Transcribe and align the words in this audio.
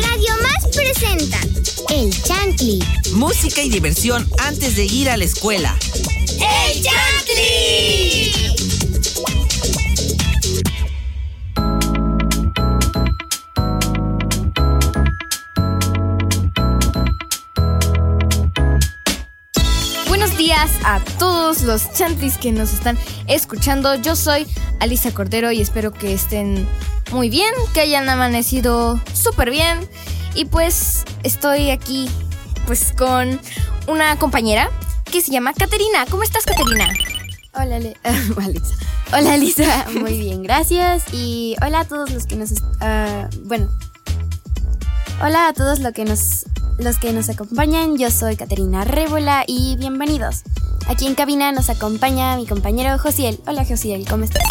Radio 0.00 0.32
Más 0.42 0.76
presenta 0.76 1.38
El 1.90 2.10
Chantli. 2.22 2.78
Música 3.12 3.62
y 3.62 3.68
diversión 3.68 4.28
antes 4.38 4.76
de 4.76 4.84
ir 4.84 5.08
a 5.10 5.16
la 5.16 5.24
escuela. 5.24 5.76
¡El 6.38 6.82
Chantli! 6.82 8.32
Buenos 20.06 20.36
días 20.36 20.70
a 20.84 21.00
todos 21.18 21.62
los 21.62 21.92
chantlis 21.92 22.38
que 22.38 22.52
nos 22.52 22.72
están 22.72 22.98
escuchando. 23.26 23.94
Yo 23.96 24.14
soy 24.16 24.46
Alisa 24.80 25.12
Cordero 25.12 25.50
y 25.52 25.60
espero 25.60 25.92
que 25.92 26.12
estén 26.12 26.68
muy 27.12 27.30
bien, 27.30 27.52
que 27.74 27.80
hayan 27.80 28.08
amanecido 28.08 29.00
súper 29.12 29.50
bien. 29.50 29.78
Y 30.34 30.44
pues 30.44 31.04
estoy 31.22 31.70
aquí 31.70 32.08
pues 32.66 32.92
con 32.96 33.40
una 33.86 34.16
compañera 34.18 34.70
que 35.10 35.20
se 35.20 35.32
llama 35.32 35.52
Caterina. 35.54 36.06
¿Cómo 36.10 36.22
estás, 36.22 36.44
Caterina? 36.44 36.88
Hola, 37.54 37.78
Le-. 37.78 37.96
Hola, 39.12 39.36
Lisa. 39.36 39.86
Muy 39.94 40.18
bien, 40.18 40.42
gracias. 40.42 41.04
Y 41.12 41.56
hola 41.64 41.80
a 41.80 41.84
todos 41.84 42.10
los 42.10 42.26
que 42.26 42.36
nos... 42.36 42.52
ah, 42.80 43.28
bueno. 43.44 43.68
Hola 45.22 45.48
a 45.48 45.52
todos 45.54 45.80
los 45.80 45.92
que 45.92 46.04
nos, 46.04 46.44
los 46.78 46.98
que 46.98 47.12
nos 47.12 47.30
acompañan. 47.30 47.96
Yo 47.96 48.10
soy 48.10 48.36
Caterina 48.36 48.84
Rébola 48.84 49.44
y 49.46 49.76
bienvenidos. 49.76 50.42
Aquí 50.88 51.06
en 51.06 51.14
cabina 51.14 51.52
nos 51.52 51.70
acompaña 51.70 52.36
mi 52.36 52.46
compañero 52.46 52.98
Josiel. 52.98 53.40
Hola, 53.46 53.64
Josiel, 53.64 54.06
¿cómo 54.08 54.24
estás? 54.24 54.42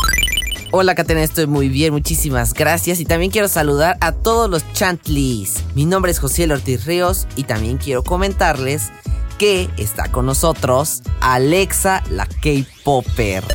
Hola 0.71 0.95
Caterina, 0.95 1.23
estoy 1.23 1.47
muy 1.47 1.69
bien, 1.69 1.93
muchísimas 1.93 2.53
gracias 2.53 2.99
y 2.99 3.05
también 3.05 3.31
quiero 3.31 3.47
saludar 3.47 3.97
a 4.01 4.11
todos 4.11 4.49
los 4.49 4.69
chantlis. 4.73 5.63
Mi 5.75 5.85
nombre 5.85 6.11
es 6.11 6.19
José 6.19 6.51
Ortiz 6.51 6.85
Ríos 6.85 7.25
y 7.37 7.43
también 7.43 7.77
quiero 7.77 8.03
comentarles 8.03 8.89
que 9.37 9.69
está 9.77 10.11
con 10.11 10.25
nosotros 10.25 11.03
Alexa 11.21 12.03
la 12.09 12.25
K-Popper. 12.25 13.45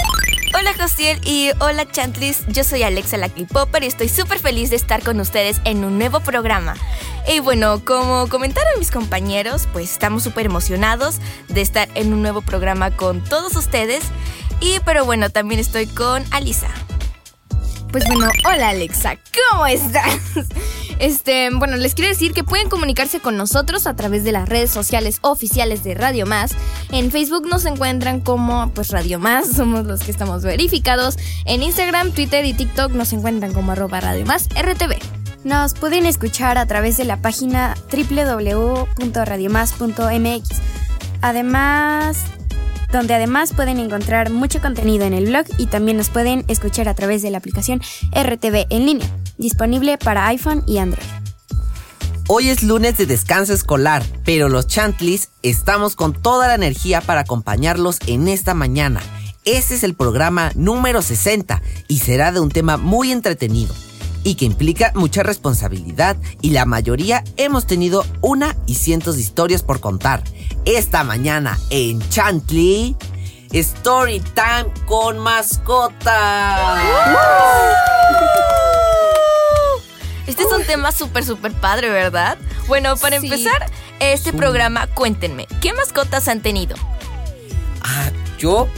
Hola 0.59 0.73
Josiel 0.81 1.21
y 1.23 1.51
hola 1.61 1.87
Chantlis, 1.91 2.47
yo 2.49 2.65
soy 2.65 2.83
Alexa 2.83 3.19
la 3.19 3.29
K-Popper 3.29 3.83
y 3.83 3.89
estoy 3.89 4.09
súper 4.09 4.39
feliz 4.39 4.71
de 4.71 4.77
estar 4.77 5.03
con 5.03 5.21
ustedes 5.21 5.61
en 5.65 5.85
un 5.85 5.99
nuevo 5.99 6.21
programa. 6.21 6.77
Y 7.29 7.41
bueno, 7.41 7.85
como 7.85 8.27
comentaron 8.29 8.79
mis 8.79 8.91
compañeros, 8.91 9.69
pues 9.75 9.93
estamos 9.93 10.23
súper 10.23 10.47
emocionados 10.47 11.19
de 11.49 11.61
estar 11.61 11.91
en 11.95 12.15
un 12.15 12.23
nuevo 12.23 12.41
programa 12.41 12.91
con 12.91 13.23
todos 13.23 13.55
ustedes. 13.55 14.03
Y 14.61 14.79
pero 14.87 15.05
bueno, 15.05 15.29
también 15.29 15.61
estoy 15.61 15.87
con 15.87 16.25
Alisa. 16.31 16.69
Pues 17.93 18.05
bueno, 18.09 18.29
hola 18.47 18.71
Alexa, 18.71 19.17
¿cómo 19.51 19.67
estás? 19.67 20.19
Este, 20.99 21.51
bueno, 21.53 21.77
les 21.77 21.95
quiero 21.95 22.09
decir 22.09 22.33
que 22.33 22.43
pueden 22.43 22.71
comunicarse 22.71 23.21
con 23.21 23.37
nosotros 23.37 23.87
a 23.87 23.95
través 23.95 24.25
de 24.25 24.33
las 24.33 24.49
redes 24.49 24.71
sociales 24.71 25.19
oficiales 25.21 25.85
de 25.85 25.93
Radio 25.95 26.25
Más. 26.25 26.53
En 26.91 27.11
Facebook 27.11 27.47
nos 27.49 27.67
encuentran 27.67 28.21
como 28.21 28.71
pues 28.71 28.89
Radio 28.91 29.19
Más, 29.19 29.53
somos 29.57 29.85
los 29.85 30.05
que 30.05 30.11
estamos 30.11 30.43
verificados. 30.43 31.19
En 31.45 31.63
Instagram, 31.63 32.13
Twitter 32.13 32.47
y 32.47 32.55
TikTok 32.55 32.93
nos 32.93 33.13
encuentran 33.13 33.53
como 33.53 33.73
arroba 33.73 34.01
Radio 34.01 34.25
Más 34.25 34.49
RTV. 34.51 34.97
Nos 35.45 35.75
pueden 35.75 36.07
escuchar 36.07 36.57
a 36.57 36.65
través 36.67 36.97
de 36.97 37.05
la 37.05 37.21
página 37.21 37.75
www.radiomás.mx. 37.91 40.49
Además, 41.21 42.25
donde 42.93 43.15
además 43.15 43.53
pueden 43.55 43.79
encontrar 43.79 44.31
mucho 44.31 44.61
contenido 44.61 45.05
en 45.05 45.15
el 45.15 45.27
blog 45.27 45.47
y 45.59 45.67
también 45.67 45.97
nos 45.97 46.11
pueden 46.11 46.45
escuchar 46.49 46.89
a 46.89 46.95
través 46.95 47.23
de 47.23 47.31
la 47.31 47.39
aplicación 47.39 47.81
RTV 48.13 48.67
en 48.71 48.87
línea, 48.87 49.09
disponible 49.39 49.99
para 49.99 50.27
iPhone 50.29 50.63
y 50.67 50.79
Android. 50.79 51.07
Hoy 52.29 52.51
es 52.51 52.63
lunes 52.63 52.97
de 52.99 53.07
descanso 53.07 53.53
escolar, 53.53 54.05
pero 54.25 54.49
los 54.49 54.69
chantlis 54.69 55.31
estamos 55.43 55.97
con 55.97 56.13
toda 56.13 56.47
la 56.47 56.55
energía 56.55 57.01
para 57.01 57.23
acompañarlos 57.23 57.99
en 58.07 58.29
esta 58.29 58.55
mañana. 58.55 59.01
Este 59.45 59.75
es 59.75 59.83
el 59.83 59.95
programa 59.95 60.53
número 60.55 61.03
60 61.03 61.61
y 61.89 61.99
será 61.99 62.31
de 62.31 62.41
un 62.41 62.51
tema 62.51 62.77
muy 62.77 63.11
entretenido 63.11 63.75
y 64.25 64.35
que 64.37 64.45
implica 64.45 64.93
mucha 64.95 65.23
responsabilidad 65.23 66.17
y 66.41 66.51
la 66.51 66.65
mayoría 66.65 67.25
hemos 67.37 67.67
tenido 67.67 68.05
una 68.21 68.57
y 68.67 68.75
cientos 68.77 69.17
de 69.17 69.23
historias 69.23 69.63
por 69.63 69.81
contar. 69.81 70.23
Esta 70.65 71.03
mañana 71.05 71.59
en 71.71 72.01
Chantli, 72.09 72.97
Story 73.53 74.21
Time 74.21 74.73
con 74.87 75.19
mascota. 75.19 76.81
Este 80.27 80.45
es 80.45 80.53
un 80.53 80.65
tema 80.65 80.93
súper, 80.93 81.25
súper 81.25 81.53
padre, 81.53 81.89
¿verdad? 81.91 82.39
Bueno, 82.69 82.97
para 82.97 83.19
Sí. 83.21 83.27
empezar 83.27 83.67
este 84.01 84.33
programa, 84.33 84.87
cuéntenme, 84.87 85.47
¿qué 85.61 85.73
mascotas 85.73 86.29
han 86.29 86.41
tenido? 86.41 86.77
Ah, 87.83 88.11
yo, 88.39 88.69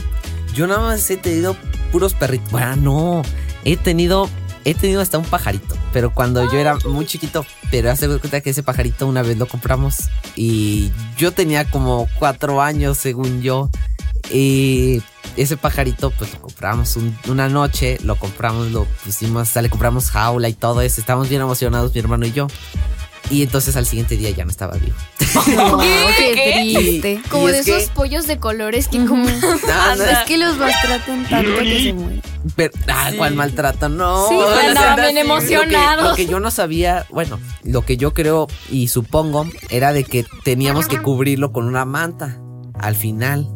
yo 0.53 0.65
nada 0.67 0.81
más 0.81 1.09
he 1.09 1.17
tenido 1.17 1.55
puros 1.91 2.13
perritos. 2.15 2.51
Bueno, 2.51 2.75
no, 2.75 3.21
he 3.63 3.77
tenido, 3.77 4.27
he 4.65 4.73
tenido 4.73 4.99
hasta 5.01 5.17
un 5.17 5.25
pajarito. 5.25 5.75
Pero 5.93 6.13
cuando 6.13 6.43
yo 6.51 6.57
era 6.59 6.75
muy 6.89 7.05
chiquito, 7.05 7.45
pero 7.71 7.89
hace 7.91 8.07
cuenta 8.07 8.41
que 8.41 8.49
ese 8.49 8.63
pajarito 8.63 9.07
una 9.07 9.21
vez 9.21 9.37
lo 9.37 9.47
compramos 9.47 10.09
y 10.35 10.91
yo 11.17 11.31
tenía 11.31 11.63
como 11.69 12.09
cuatro 12.19 12.61
años, 12.61 12.97
según 12.97 13.41
yo. 13.41 13.69
Y 14.31 15.01
ese 15.37 15.55
pajarito, 15.55 16.09
pues 16.11 16.33
lo 16.33 16.41
compramos 16.41 16.95
un- 16.97 17.15
una 17.27 17.47
noche, 17.47 17.97
lo 18.03 18.15
compramos, 18.15 18.71
lo 18.71 18.85
pusimos, 19.05 19.43
hasta 19.43 19.61
le 19.61 19.69
compramos 19.69 20.09
jaula 20.09 20.49
y 20.49 20.53
todo 20.53 20.81
eso. 20.81 20.99
Estábamos 20.99 21.29
bien 21.29 21.41
emocionados, 21.41 21.93
mi 21.93 21.99
hermano 21.99 22.25
y 22.25 22.31
yo. 22.31 22.47
Y 23.31 23.41
entonces 23.43 23.75
al 23.75 23.85
siguiente 23.85 24.17
día 24.17 24.29
ya 24.29 24.45
no 24.45 24.51
estaba 24.51 24.75
vivo. 24.77 24.95
¡Qué 26.17 26.61
triste. 26.73 27.21
Como 27.29 27.49
Y 27.49 27.51
de 27.51 27.59
es 27.59 27.65
que- 27.65 27.77
esos 27.77 27.89
pollos 27.91 28.27
de 28.27 28.37
colores 28.39 28.87
que 28.87 29.03
compran. 29.05 29.39
No, 29.41 29.95
no, 29.95 30.03
Es 30.03 30.19
que 30.27 30.37
los 30.37 30.57
maltratan 30.57 31.25
tanto 31.29 31.51
que 31.59 31.83
se 31.83 31.93
mueren. 31.93 32.21
Pero, 32.55 32.73
ah, 32.87 33.11
¿cuál 33.17 33.33
maltrato? 33.35 33.89
No. 33.89 34.27
Sí, 34.29 34.35
andaban 34.67 34.95
bien 34.97 35.07
lo 35.07 35.13
que- 35.13 35.19
emocionados. 35.21 36.09
Lo 36.11 36.15
que, 36.15 36.27
yo 36.27 36.39
no 36.39 36.51
sabía, 36.51 37.05
bueno, 37.09 37.39
lo 37.63 37.81
que 37.83 37.97
yo 37.97 38.13
creo 38.13 38.47
y 38.69 38.87
supongo 38.87 39.47
era 39.69 39.91
de 39.93 40.03
que 40.03 40.25
teníamos 40.43 40.87
que 40.87 41.01
cubrirlo 41.01 41.51
con 41.51 41.65
una 41.67 41.85
manta 41.85 42.39
al 42.79 42.95
final, 42.95 43.47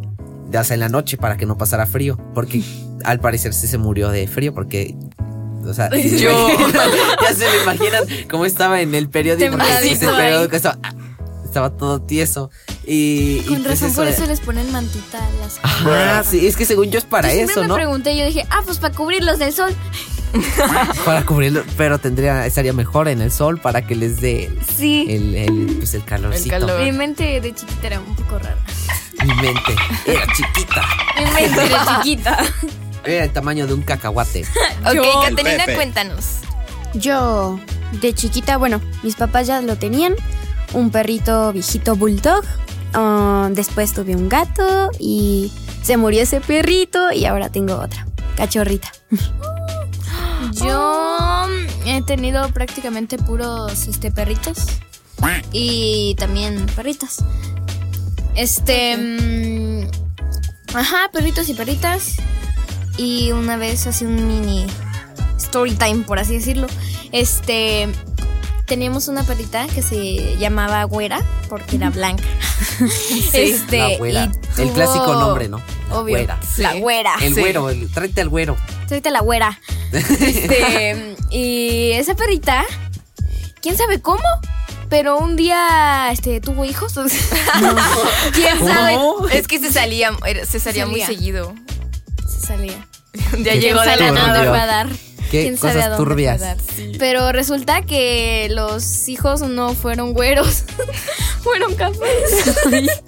o 0.54 0.64
sea, 0.64 0.74
en 0.74 0.80
la 0.80 0.90
noche 0.90 1.18
para 1.18 1.38
que 1.38 1.46
no 1.46 1.58
pasara 1.58 1.86
frío, 1.86 2.18
porque 2.34 2.64
al 3.04 3.20
parecer 3.20 3.54
sí 3.54 3.68
se 3.68 3.78
murió 3.78 4.10
de 4.10 4.28
frío 4.28 4.54
porque 4.54 4.96
o 5.66 5.74
sea, 5.74 5.90
Yo. 5.96 6.48
ya 7.22 7.34
se 7.34 7.48
me 7.50 7.64
imaginan 7.64 8.04
cómo 8.30 8.46
estaba 8.46 8.82
en 8.82 8.94
el 8.96 9.10
periódico, 9.10 9.52
porque 9.52 9.68
sí, 9.82 9.90
ese 9.90 10.08
periódico 10.08 10.56
estaba, 10.56 10.78
estaba 11.46 11.70
todo 11.72 12.02
tieso 12.02 12.50
y, 12.86 13.40
y 13.40 13.44
Con 13.48 13.64
pues 13.64 13.82
razón, 13.82 13.96
por 13.96 14.08
eso 14.08 14.26
les 14.26 14.40
ponen 14.40 14.72
mantita 14.72 15.18
a 15.20 15.30
las 15.42 15.60
Ajá, 15.62 16.24
sí, 16.24 16.48
es 16.48 16.56
que 16.56 16.66
según 16.66 16.90
yo 16.92 16.98
es 17.00 17.06
para 17.06 17.28
Yo 17.30 17.34
siempre 17.36 17.54
eso, 17.54 17.62
me 17.62 17.68
¿no? 17.68 17.76
pregunté, 17.76 18.18
yo 18.18 18.26
dije, 18.26 18.46
ah, 18.50 18.62
pues 18.66 18.78
para 18.80 18.94
cubrirlos 18.96 19.40
del 19.40 19.54
sol. 19.54 19.76
Para 21.06 21.26
cubrirlo, 21.26 21.64
pero 21.76 21.98
tendría, 21.98 22.46
estaría 22.46 22.72
mejor 22.72 23.08
en 23.08 23.20
el 23.20 23.32
sol 23.32 23.60
para 23.60 23.88
que 23.88 23.96
les 23.96 24.22
dé 24.22 24.56
Sí. 24.78 25.08
el, 25.10 25.34
el, 25.36 25.76
pues 25.80 25.96
el 25.96 26.04
calorcito. 26.04 26.54
El 26.56 26.62
calor. 26.62 26.84
Mi 26.84 26.92
mente 26.92 27.42
de 27.42 27.56
chiquita 27.56 27.88
era 27.88 28.00
un 28.00 28.16
poco 28.16 28.38
rara. 28.38 28.56
Mi 29.26 29.34
mente 29.34 29.76
era 30.06 30.28
chiquita. 30.34 30.84
Mi 31.18 31.26
mente 31.32 31.66
era 31.66 32.04
chiquita. 32.04 32.38
Era 33.06 33.26
el 33.26 33.32
tamaño 33.34 33.68
de 33.68 33.74
un 33.74 33.82
cacahuate. 33.82 34.46
Ok, 34.86 34.94
Yo- 34.94 35.22
Catalina, 35.22 35.66
cuéntanos. 35.76 36.26
Yo, 36.94 37.60
de 38.02 38.14
chiquita, 38.14 38.58
bueno, 38.58 38.82
mis 39.04 39.16
papás 39.16 39.48
ya 39.48 39.62
lo 39.62 39.76
tenían. 39.78 40.16
Un 40.74 40.90
perrito 40.92 41.52
viejito 41.54 41.96
bulldog. 41.96 42.44
Ah, 42.94 43.50
después 43.52 43.94
tuve 43.94 44.16
un 44.16 44.30
gato 44.30 44.90
y 45.00 45.52
se 45.84 45.98
murió 45.98 46.22
ese 46.24 46.42
perrito 46.42 47.12
y 47.12 47.26
ahora 47.26 47.50
tengo 47.50 47.76
otra. 47.76 48.06
Cachorrita. 48.36 48.92
Yo 50.54 51.48
he 51.86 52.02
tenido 52.04 52.50
prácticamente 52.50 53.18
puros 53.18 53.88
este, 53.88 54.12
perritos. 54.12 54.58
Y 55.52 56.16
también 56.18 56.66
perritas. 56.76 57.24
Este. 58.36 58.96
mm, 58.98 60.76
ajá, 60.76 61.10
perritos 61.12 61.50
y 61.50 61.54
perritas. 61.54 62.16
Y 63.00 63.32
una 63.32 63.56
vez 63.56 63.88
así 63.88 64.04
un 64.04 64.28
mini 64.28 64.68
story 65.38 65.74
time, 65.76 66.04
por 66.04 66.20
así 66.20 66.34
decirlo. 66.34 66.68
Este. 67.14 67.88
Teníamos 68.66 69.08
una 69.08 69.24
perrita 69.24 69.66
que 69.68 69.82
se 69.82 70.38
llamaba 70.38 70.84
Güera 70.84 71.22
porque 71.48 71.78
era 71.78 71.90
blanca. 71.90 72.24
este, 73.34 73.78
La 73.78 73.98
güera. 73.98 74.32
El 74.58 74.72
clásico 74.72 75.14
nombre, 75.16 75.48
¿no? 75.48 75.60
La 75.90 75.98
Obvio. 75.98 76.18
güera. 76.18 76.40
La 76.58 76.74
güera. 76.76 77.16
El 77.22 77.34
sí. 77.34 77.40
güero, 77.40 77.70
el, 77.70 77.90
tráete 77.90 78.22
al 78.22 78.30
güero. 78.30 78.58
Ahorita 78.90 79.10
la 79.10 79.22
güera. 79.22 79.60
Este, 79.92 81.16
y 81.32 81.94
esa 81.94 82.14
perrita, 82.14 82.64
quién 83.60 83.76
sabe 83.76 84.02
cómo, 84.02 84.22
pero 84.88 85.18
un 85.18 85.36
día 85.36 86.10
este, 86.12 86.42
tuvo 86.42 86.64
hijos. 86.66 86.94
¿Quién 88.34 88.60
sabe? 88.60 88.96
¿Cómo? 88.96 89.28
Es 89.30 89.48
que 89.48 89.58
se 89.58 89.72
salía, 89.72 90.12
se 90.48 90.60
salía 90.60 90.86
muy 90.86 91.02
seguido. 91.02 91.56
Salía. 92.50 92.88
Un 93.34 93.44
día 93.44 93.56
llegó 93.56 93.80
de 93.82 93.96
la 93.96 94.12
nada. 94.12 94.28
nada 94.28 94.52
va 94.52 94.64
a 94.64 94.66
dar. 94.66 94.90
Qué 95.30 95.44
quién 95.44 95.58
sabe 95.58 95.74
a 95.74 95.76
cosas 95.76 95.90
dónde 95.98 95.98
turbias. 96.10 96.40
dar. 96.42 96.58
Pero 96.98 97.32
resulta 97.32 97.84
que 97.84 98.48
los 98.50 99.08
hijos 99.08 99.42
no 99.42 99.76
fueron 99.76 100.14
güeros, 100.14 100.64
fueron 101.44 101.76
cafés. 101.76 103.00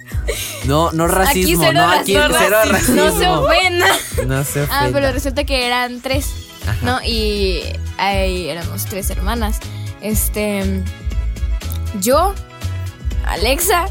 No, 0.66 0.92
no 0.92 1.08
racismo, 1.08 1.64
cero 1.66 1.80
no, 1.84 1.90
aquí 1.90 2.16
racismo. 2.16 2.38
cero 2.40 2.56
racismo. 2.66 2.94
No 2.94 3.18
se 3.18 3.26
ofendan. 3.28 3.90
No 4.28 4.44
se 4.44 4.60
Ah, 4.60 4.64
ofenda. 4.82 4.90
pero 4.92 5.12
resulta 5.12 5.42
que 5.42 5.66
eran 5.66 6.00
tres, 6.00 6.26
Ajá. 6.64 6.78
¿no? 6.82 7.02
Y 7.02 7.64
ahí 7.98 8.48
éramos 8.48 8.84
tres 8.86 9.10
hermanas. 9.10 9.58
Este. 10.00 10.62
Yo, 12.00 12.34
Alexa, 13.26 13.86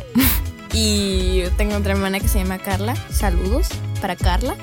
y 0.72 1.42
tengo 1.58 1.76
otra 1.76 1.92
hermana 1.92 2.22
que 2.22 2.30
se 2.30 2.40
llama 2.40 2.58
Carla. 2.60 2.96
Saludos 3.12 3.68
para 4.00 4.16
Carla. 4.16 4.56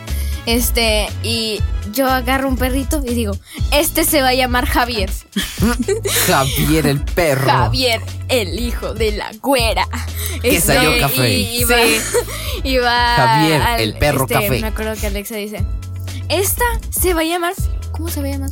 Este, 0.48 1.08
y 1.22 1.60
yo 1.92 2.08
agarro 2.08 2.48
un 2.48 2.56
perrito 2.56 3.02
y 3.06 3.12
digo, 3.12 3.36
este 3.70 4.04
se 4.04 4.22
va 4.22 4.28
a 4.28 4.34
llamar 4.34 4.64
Javier. 4.66 5.10
Javier 6.26 6.86
el 6.86 7.00
perro. 7.02 7.46
Javier, 7.50 8.00
el 8.30 8.58
hijo 8.58 8.94
de 8.94 9.12
la 9.12 9.30
güera. 9.42 9.86
Que 10.40 10.56
Este, 10.56 10.72
salió 10.74 10.98
café. 11.00 11.30
Y, 11.36 11.60
y 11.60 11.64
va, 11.64 11.76
y 12.64 12.76
va 12.78 13.14
Javier, 13.16 13.60
al- 13.62 13.80
el 13.80 13.94
perro 13.98 14.22
este, 14.22 14.34
café. 14.34 14.60
Me 14.60 14.66
acuerdo 14.68 14.94
que 14.98 15.06
Alexa 15.08 15.34
dice, 15.36 15.62
esta 16.30 16.64
se 16.90 17.12
va 17.12 17.20
a 17.20 17.24
llamar, 17.24 17.52
¿cómo 17.92 18.08
se 18.08 18.22
va 18.22 18.28
a 18.28 18.30
llamar? 18.30 18.50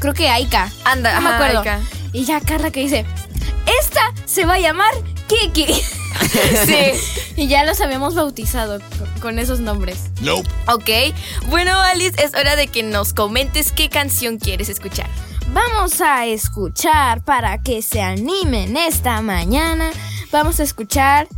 Creo 0.00 0.12
que 0.12 0.28
Aika. 0.28 0.70
Anda, 0.84 1.14
no 1.14 1.20
me 1.22 1.28
ajá, 1.28 1.36
acuerdo. 1.36 1.58
Aika. 1.60 1.80
Y 2.12 2.24
ya 2.26 2.40
Carla 2.40 2.70
que 2.70 2.80
dice, 2.80 3.06
esta 3.80 4.00
se 4.24 4.44
va 4.44 4.54
a 4.54 4.58
llamar 4.60 4.92
Kiki. 5.26 5.66
sí. 6.66 6.92
Y 7.36 7.48
ya 7.48 7.64
los 7.64 7.80
habíamos 7.80 8.14
bautizado 8.14 8.80
con, 9.20 9.38
esos 9.38 9.60
nombres. 9.60 10.10
Ok. 10.66 10.90
Bueno, 11.48 11.78
Alice, 11.80 12.22
es 12.22 12.34
hora 12.34 12.56
de 12.56 12.66
que 12.66 12.82
nos 12.82 13.12
comentes 13.12 13.72
qué 13.72 13.88
canción 13.88 14.38
quieres 14.38 14.68
escuchar. 14.68 15.08
Vamos 15.52 16.00
a 16.00 16.26
escuchar 16.26 17.24
para 17.24 17.62
que 17.62 17.82
se 17.82 18.00
animen 18.00 18.76
esta 18.76 19.20
mañana. 19.20 19.90
Vamos 20.30 20.60
a 20.60 20.62
escuchar 20.62 21.28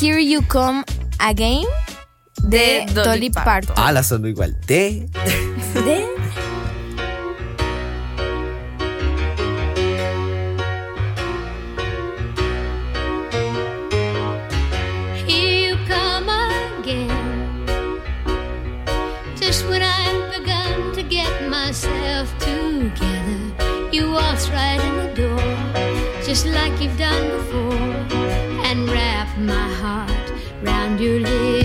Here 0.00 0.24
You 0.24 0.46
Come 0.48 0.84
Again 1.18 1.64
de, 2.42 2.58
De 2.58 2.86
Dolly 2.92 3.08
Dolly 3.08 3.30
Parton. 3.30 3.74
Ah, 3.78 3.92
la 3.92 4.02
sonó 4.02 4.28
igual. 4.28 4.58
De. 4.66 5.08
De- 5.74 6.17
you 23.98 24.12
waltz 24.12 24.48
right 24.50 24.80
in 24.88 24.94
the 25.02 25.10
door, 25.22 26.24
just 26.24 26.46
like 26.46 26.74
you've 26.80 26.96
done 26.96 27.24
before, 27.36 28.18
and 28.68 28.88
wrap 28.88 29.28
my 29.38 29.68
heart 29.82 30.26
round 30.62 31.00
your 31.00 31.18
little 31.18 31.57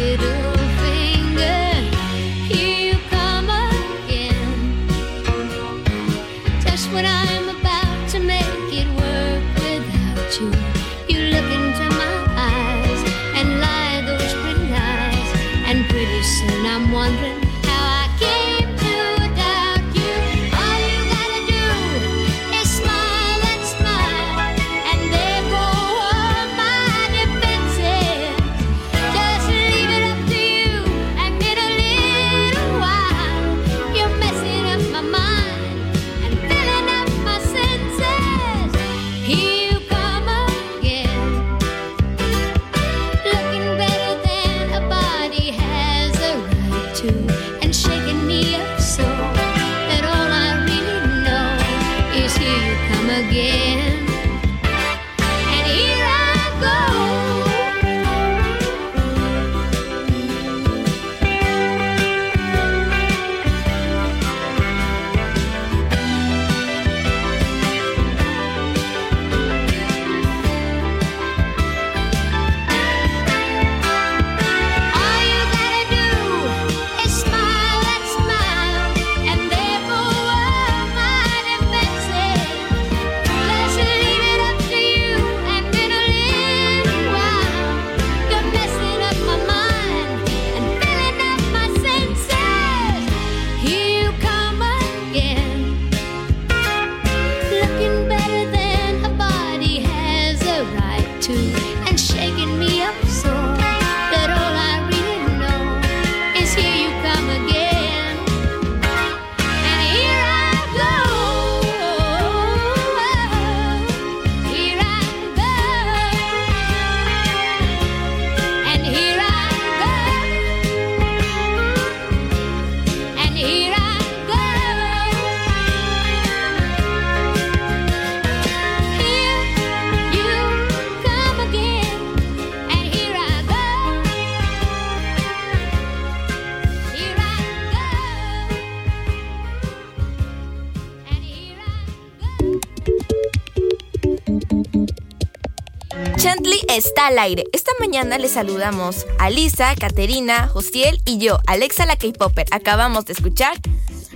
está 146.75 147.07
al 147.07 147.19
aire. 147.19 147.45
Esta 147.53 147.71
mañana 147.79 148.17
le 148.17 148.29
saludamos 148.29 149.05
a 149.19 149.29
Lisa, 149.29 149.75
Caterina, 149.75 150.47
Josiel 150.47 151.01
y 151.05 151.17
yo, 151.17 151.39
Alexa 151.47 151.85
la 151.85 151.95
K-Popper. 151.95 152.47
Acabamos 152.51 153.05
de 153.05 153.13
escuchar 153.13 153.57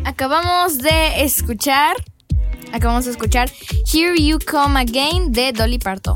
Acabamos 0.07 0.77
de 0.77 1.23
escuchar. 1.23 1.95
Acabamos 2.71 3.05
de 3.05 3.11
escuchar 3.11 3.51
Here 3.91 4.15
You 4.17 4.39
Come 4.39 4.79
Again 4.79 5.31
de 5.31 5.51
Dolly 5.51 5.79
Parton. 5.79 6.15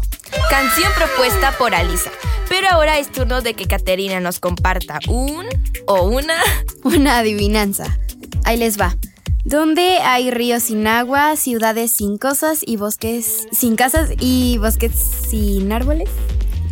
canción 0.50 0.92
propuesta 0.96 1.52
por 1.58 1.74
Alisa. 1.74 2.12
Pero 2.50 2.68
ahora 2.70 3.00
es 3.00 3.12
turno 3.12 3.42
de 3.42 3.54
que 3.54 3.66
Caterina 3.66 4.20
nos 4.20 4.40
comparta 4.40 5.00
un 5.08 5.46
o 5.88 6.04
una. 6.04 6.36
Una 6.84 7.20
adivinanza. 7.20 7.98
Ahí 8.44 8.58
les 8.58 8.80
va. 8.80 8.96
¿Dónde 9.44 9.98
hay 10.00 10.30
ríos 10.32 10.64
sin 10.64 10.86
agua, 10.88 11.36
ciudades 11.36 11.92
sin 11.92 12.18
cosas 12.18 12.60
y 12.66 12.78
bosques 12.78 13.48
sin 13.52 13.76
casas 13.76 14.10
y 14.20 14.58
bosques 14.60 14.92
sin 15.30 15.72
árboles? 15.72 16.10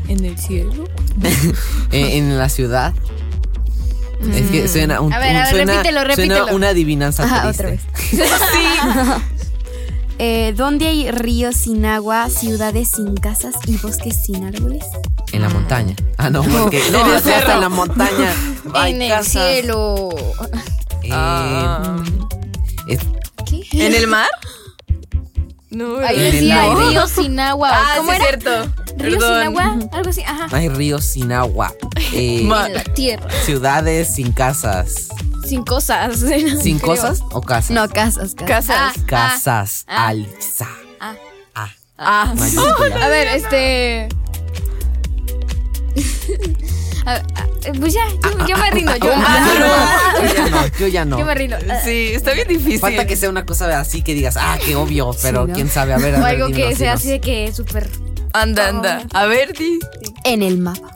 En 0.08 0.24
el 0.26 0.38
cielo. 0.38 0.86
En 1.92 2.38
la 2.38 2.50
ciudad. 2.50 2.94
Es 4.34 4.52
que 4.52 4.68
suena 4.68 5.00
un, 5.02 5.14
A 5.14 5.20
ver, 5.20 5.36
a 5.36 5.40
ver, 5.44 5.50
suena, 5.50 5.72
repítelo, 5.74 6.00
suena 6.14 6.16
repítelo. 6.36 6.56
una 6.56 6.70
adivinanza 6.70 7.24
Ajá, 7.24 7.52
triste. 7.52 7.64
otra 7.64 7.70
vez. 7.72 9.22
Eh, 10.22 10.54
¿Dónde 10.54 10.86
hay 10.90 11.10
ríos 11.12 11.56
sin 11.56 11.86
agua, 11.86 12.30
ciudades 12.30 12.90
sin 12.94 13.16
casas 13.16 13.56
y 13.68 13.78
bosques 13.78 14.22
sin 14.22 14.44
árboles? 14.46 14.84
En 15.32 15.42
la 15.44 15.48
montaña. 15.48 15.96
Ah, 16.18 16.30
no, 16.30 16.44
porque 16.44 16.82
no, 16.92 17.02
o 17.04 17.20
sea, 17.20 17.38
hasta 17.38 17.54
en 17.56 17.62
la 17.62 17.70
montaña. 17.70 18.34
hay 18.74 18.96
en 18.96 19.02
el 19.04 19.10
casas. 19.12 19.32
cielo. 19.32 20.10
Eh, 21.04 21.10
Ah. 21.14 21.96
Es- 22.94 23.00
¿Qué? 23.46 23.86
¿En 23.86 23.96
el 23.96 24.08
mar? 24.08 24.30
No, 25.72 26.00
aire. 26.00 26.32
ríos 26.32 27.12
sin 27.12 27.40
agua. 27.40 27.70
Ah, 27.72 27.94
¿Cómo 27.98 28.10
sí, 28.12 28.16
era? 28.18 28.26
cierto. 28.28 28.74
Ríos 28.98 29.24
sin 29.24 29.34
agua, 29.34 29.78
algo 29.92 30.10
así, 30.10 30.22
ajá. 30.24 30.48
Hay 30.52 30.68
ríos 30.70 31.06
sin 31.06 31.32
agua. 31.32 31.72
eh, 32.14 32.42
En 32.42 32.50
la 32.50 32.84
tierra. 32.96 33.30
ciudades 33.46 34.14
sin 34.16 34.32
casas. 34.32 35.10
Sin 35.48 35.64
cosas. 35.64 36.20
¿Sin 36.64 36.80
creo. 36.80 36.96
cosas 36.96 37.22
o 37.32 37.42
casas? 37.42 37.72
No, 37.72 37.88
casas, 37.88 38.34
casas. 38.36 38.46
Casas. 38.46 38.76
Ah, 38.80 38.94
Casas, 39.06 39.86
ah. 39.88 40.08
Alisa. 40.08 40.68
Ah. 41.00 41.16
Ah, 41.56 41.70
Ah, 41.98 42.34
mayúscula. 42.36 42.96
A 43.06 43.08
ver, 43.10 43.28
este. 43.28 44.10
A- 47.06 47.14
a- 47.16 47.49
pues 47.80 47.94
ya, 47.94 48.02
yo, 48.24 48.48
yo 48.48 48.58
me 48.58 48.72
rindo. 48.72 48.96
Yo, 48.98 49.12
Ah, 49.16 50.14
yo 50.22 50.34
ya 50.34 50.50
no, 50.50 50.68
yo 50.80 50.88
ya 50.88 51.06
no. 51.06 51.20
yo 51.20 51.26
me 51.26 51.36
rindo. 51.36 51.58
sí, 51.84 52.12
está 52.14 52.34
bien 52.34 52.48
difícil. 52.48 52.80
Falta 52.80 53.06
que 53.06 53.16
sea 53.16 53.30
una 53.30 53.46
cosa 53.46 53.80
así 53.80 54.02
que 54.02 54.14
digas, 54.14 54.38
ah, 54.38 54.58
qué 54.66 54.76
obvio, 54.76 55.12
pero 55.22 55.48
¿no? 55.48 55.54
quién 55.54 55.70
sabe, 55.70 55.94
a 55.94 55.98
ver, 55.98 56.16
a 56.16 56.20
O 56.20 56.24
ver, 56.24 56.36
algo 56.36 56.48
que 56.48 56.54
dinos, 56.64 56.78
sea 56.78 56.92
dinos. 56.92 57.00
así 57.02 57.10
de 57.10 57.22
que 57.22 57.52
súper. 57.54 57.90
Anda, 58.34 58.68
anda. 58.70 59.04
A 59.14 59.26
ver, 59.26 59.54
di. 59.54 59.80
En 60.24 60.44
el 60.44 60.58
mapa. 60.60 60.96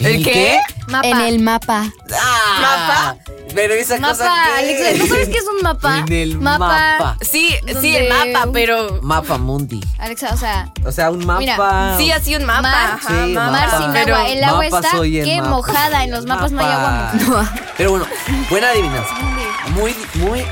¿El 0.00 0.24
qué? 0.24 0.58
Mapa. 0.88 1.06
En 1.08 1.20
el 1.20 1.38
mapa. 1.40 1.90
Ah, 2.14 3.14
Pero 3.54 3.74
esa 3.74 3.96
cosa 3.98 4.24
Mapa, 4.24 4.44
que 4.56 4.58
Alexa, 4.58 4.98
¿no 4.98 5.06
sabes 5.06 5.28
qué 5.32 5.38
es 5.38 5.44
un 5.46 5.62
mapa? 5.62 5.98
En 6.06 6.12
el 6.12 6.38
mapa. 6.38 7.16
Sí, 7.20 7.48
sí, 7.66 7.72
Donde- 7.72 7.98
el 7.98 8.08
mapa, 8.34 8.50
pero. 8.52 9.00
Mapa 9.02 9.38
mundi. 9.38 9.80
Alexa, 9.98 10.30
o 10.32 10.36
sea, 10.36 10.72
O 10.84 10.92
sea, 10.92 11.10
un 11.10 11.24
mapa. 11.26 11.40
Mira, 11.40 11.96
Sí, 11.98 12.10
así 12.10 12.34
un 12.36 12.44
mapa. 12.44 12.62
Mar- 12.62 12.92
ajá, 12.94 13.08
Sí, 13.26 13.32
mapa, 13.32 13.50
mar 13.50 13.70
sin 13.82 13.92
pero- 13.92 14.16
agua. 14.16 14.28
El 14.30 14.44
agua 14.44 14.64
Mapa 14.70 14.80
está 14.88 15.00
que 15.02 15.36
mapa. 15.38 15.48
mojada. 15.50 16.04
En 16.04 16.10
los 16.10 16.26
mapas 16.26 16.52
no 16.52 16.60
hay 16.60 16.66
agua. 16.72 17.12
Mapa. 17.14 17.54
Pero 17.76 17.90
bueno, 17.90 18.06
buena 18.50 18.68
adivinanza. 18.70 19.14
Muy, 19.70 19.94
muy 20.14 20.44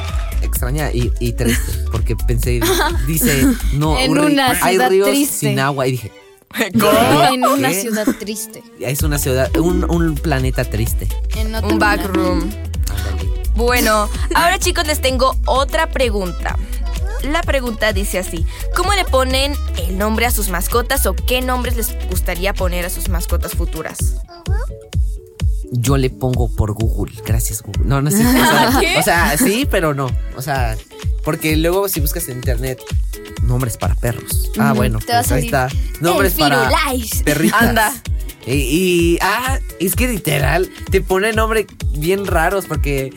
extraña 0.42 0.90
y, 0.92 1.12
y 1.20 1.32
triste. 1.32 1.72
Porque 1.90 2.16
pensé, 2.16 2.60
dice, 3.06 3.46
no, 3.72 3.98
En 3.98 4.10
un 4.12 4.18
ri- 4.18 4.32
una 4.32 4.50
hay 4.62 4.74
ciudad 4.74 4.88
ríos 4.90 5.08
triste. 5.08 5.36
sin 5.48 5.58
agua. 5.60 5.86
Y 5.86 5.92
dije, 5.92 6.12
En 7.32 7.44
una 7.44 7.68
¿Qué? 7.68 7.80
ciudad 7.80 8.06
triste. 8.18 8.62
es 8.80 9.02
una 9.02 9.18
ciudad, 9.18 9.54
un, 9.58 9.88
un 9.90 10.14
planeta 10.16 10.64
triste. 10.64 11.08
En 11.36 11.54
otro 11.54 11.68
Un 11.68 11.78
backroom. 11.78 12.50
Bueno, 13.54 14.08
ahora 14.34 14.58
chicos 14.58 14.86
les 14.86 15.00
tengo 15.00 15.36
otra 15.46 15.90
pregunta. 15.90 16.56
La 17.22 17.42
pregunta 17.42 17.92
dice 17.92 18.18
así, 18.18 18.46
¿cómo 18.74 18.94
le 18.94 19.04
ponen 19.04 19.52
el 19.76 19.98
nombre 19.98 20.24
a 20.26 20.30
sus 20.30 20.48
mascotas 20.48 21.04
o 21.06 21.14
qué 21.14 21.42
nombres 21.42 21.76
les 21.76 22.08
gustaría 22.08 22.54
poner 22.54 22.86
a 22.86 22.90
sus 22.90 23.08
mascotas 23.10 23.52
futuras? 23.52 24.16
Yo 25.72 25.96
le 25.98 26.10
pongo 26.10 26.48
por 26.56 26.72
Google. 26.72 27.14
Gracias, 27.24 27.62
Google. 27.62 27.84
No, 27.84 28.00
no 28.02 28.10
sé. 28.10 28.24
O 28.24 28.32
sea, 28.32 28.98
o 28.98 29.02
sea, 29.02 29.36
sí, 29.38 29.68
pero 29.70 29.94
no. 29.94 30.10
O 30.36 30.42
sea, 30.42 30.76
porque 31.22 31.56
luego 31.56 31.88
si 31.88 32.00
buscas 32.00 32.28
en 32.28 32.36
internet 32.36 32.80
nombres 33.42 33.76
para 33.76 33.94
perros. 33.94 34.50
Ah, 34.58 34.72
bueno, 34.72 34.98
Te 34.98 35.12
va 35.12 35.18
a 35.20 35.22
pues 35.22 35.32
ahí 35.32 35.44
está. 35.46 35.68
Nombres 36.00 36.32
el 36.34 36.38
para 36.40 36.58
Firulais. 36.68 37.22
perritas. 37.24 37.62
Anda. 37.62 37.94
Y, 38.46 38.52
y- 38.52 39.18
ah, 39.20 39.58
es 39.80 39.94
que 39.94 40.08
literal 40.08 40.68
te 40.90 41.00
pone 41.00 41.32
nombre 41.32 41.66
bien 41.92 42.26
raros 42.26 42.64
porque 42.66 43.12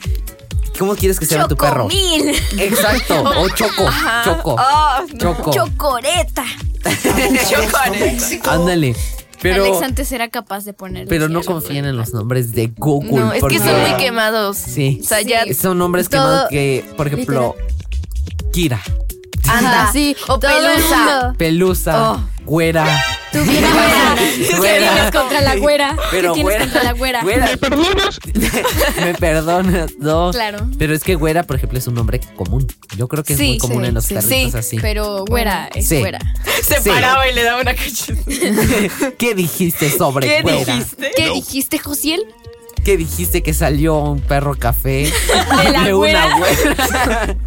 ¿cómo 0.77 0.95
quieres 0.95 1.19
que 1.19 1.25
se 1.25 1.35
llame 1.35 1.47
tu 1.47 1.55
perro? 1.55 1.87
Chocomil. 1.89 2.35
Exacto, 2.59 3.23
o 3.23 3.47
Choco, 3.49 3.89
Choco, 4.25 4.55
Oh, 4.59 5.05
Choco. 5.17 5.51
Chocoreta. 5.53 6.43
chocolate. 7.49 8.17
Ándale. 8.49 8.95
Pero 9.41 9.65
Alex 9.65 9.81
antes 9.81 10.11
era 10.13 10.29
capaz 10.29 10.63
de 10.63 10.71
ponerle. 10.73 11.07
pero 11.09 11.27
no 11.27 11.41
confíen 11.43 11.83
en 11.85 11.97
los 11.97 12.13
nombres 12.13 12.53
de 12.53 12.67
Google 12.77 13.11
No, 13.11 13.33
es 13.33 13.43
que 13.43 13.59
son 13.59 13.81
muy 13.81 13.97
quemados. 13.97 14.57
Sí. 14.57 14.99
O 15.03 15.05
sea, 15.07 15.21
ya. 15.21 15.43
son 15.53 15.77
nombres 15.77 16.07
quemados 16.07 16.47
que, 16.49 16.85
por 16.95 17.07
ejemplo, 17.07 17.55
Kira, 18.53 18.81
Anda. 19.57 19.89
Sí, 19.91 20.15
O 20.27 20.39
todo 20.39 20.51
el 20.57 20.65
pelusa. 20.75 20.97
mundo. 20.97 21.35
Pelusa, 21.37 22.11
Oh. 22.11 22.23
Güera. 22.45 22.85
Tú 23.31 23.39
vienes 23.43 23.71
¿Qué 24.37 24.55
tienes 24.59 25.11
contra 25.11 25.39
la 25.41 25.55
güera? 25.55 25.95
Pero 26.11 26.33
¿Qué 26.33 26.43
tienes 26.43 26.43
güera, 26.43 26.59
contra 26.65 26.83
la 26.83 26.91
güera? 26.93 27.23
¿Me 27.23 27.57
perdonas? 27.57 28.19
Me 28.97 29.13
perdonas, 29.13 29.91
no. 29.97 30.31
Claro. 30.31 30.67
Pero 30.77 30.93
es 30.93 31.03
que 31.03 31.15
güera, 31.15 31.43
por 31.43 31.55
ejemplo, 31.55 31.79
es 31.79 31.87
un 31.87 31.95
nombre 31.95 32.19
común. 32.35 32.67
Yo 32.97 33.07
creo 33.07 33.23
que 33.23 33.33
es 33.33 33.39
Sí, 33.39 33.47
muy 33.47 33.57
común 33.59 33.83
sí, 33.83 33.87
en 33.87 33.93
los 33.93 34.05
sí, 34.05 34.13
perritos 34.15 34.51
sí. 34.51 34.57
así. 34.57 34.77
Pero 34.81 35.23
güera 35.25 35.69
es 35.73 35.87
Sí. 35.87 35.99
güera. 35.99 36.19
Se 36.61 36.81
Sí. 36.81 36.89
paraba 36.89 37.27
y 37.29 37.33
le 37.33 37.43
daba 37.43 37.61
una 37.61 37.73
cachetada. 37.73 39.11
¿Qué 39.17 39.35
dijiste 39.35 39.89
sobre 39.89 40.27
¿Qué 40.27 40.41
güera? 40.41 40.75
dijiste? 40.75 41.11
¿Qué 41.15 41.29
dijiste, 41.29 41.79
Josiel? 41.79 42.25
¿Qué 42.83 42.97
dijiste 42.97 43.41
que 43.41 43.53
salió 43.53 43.95
un 43.99 44.19
perro 44.19 44.55
café 44.59 45.09
De 45.63 45.69
la 45.71 45.79
una 45.83 45.93
güera. 45.93 46.37
güera? 46.37 47.37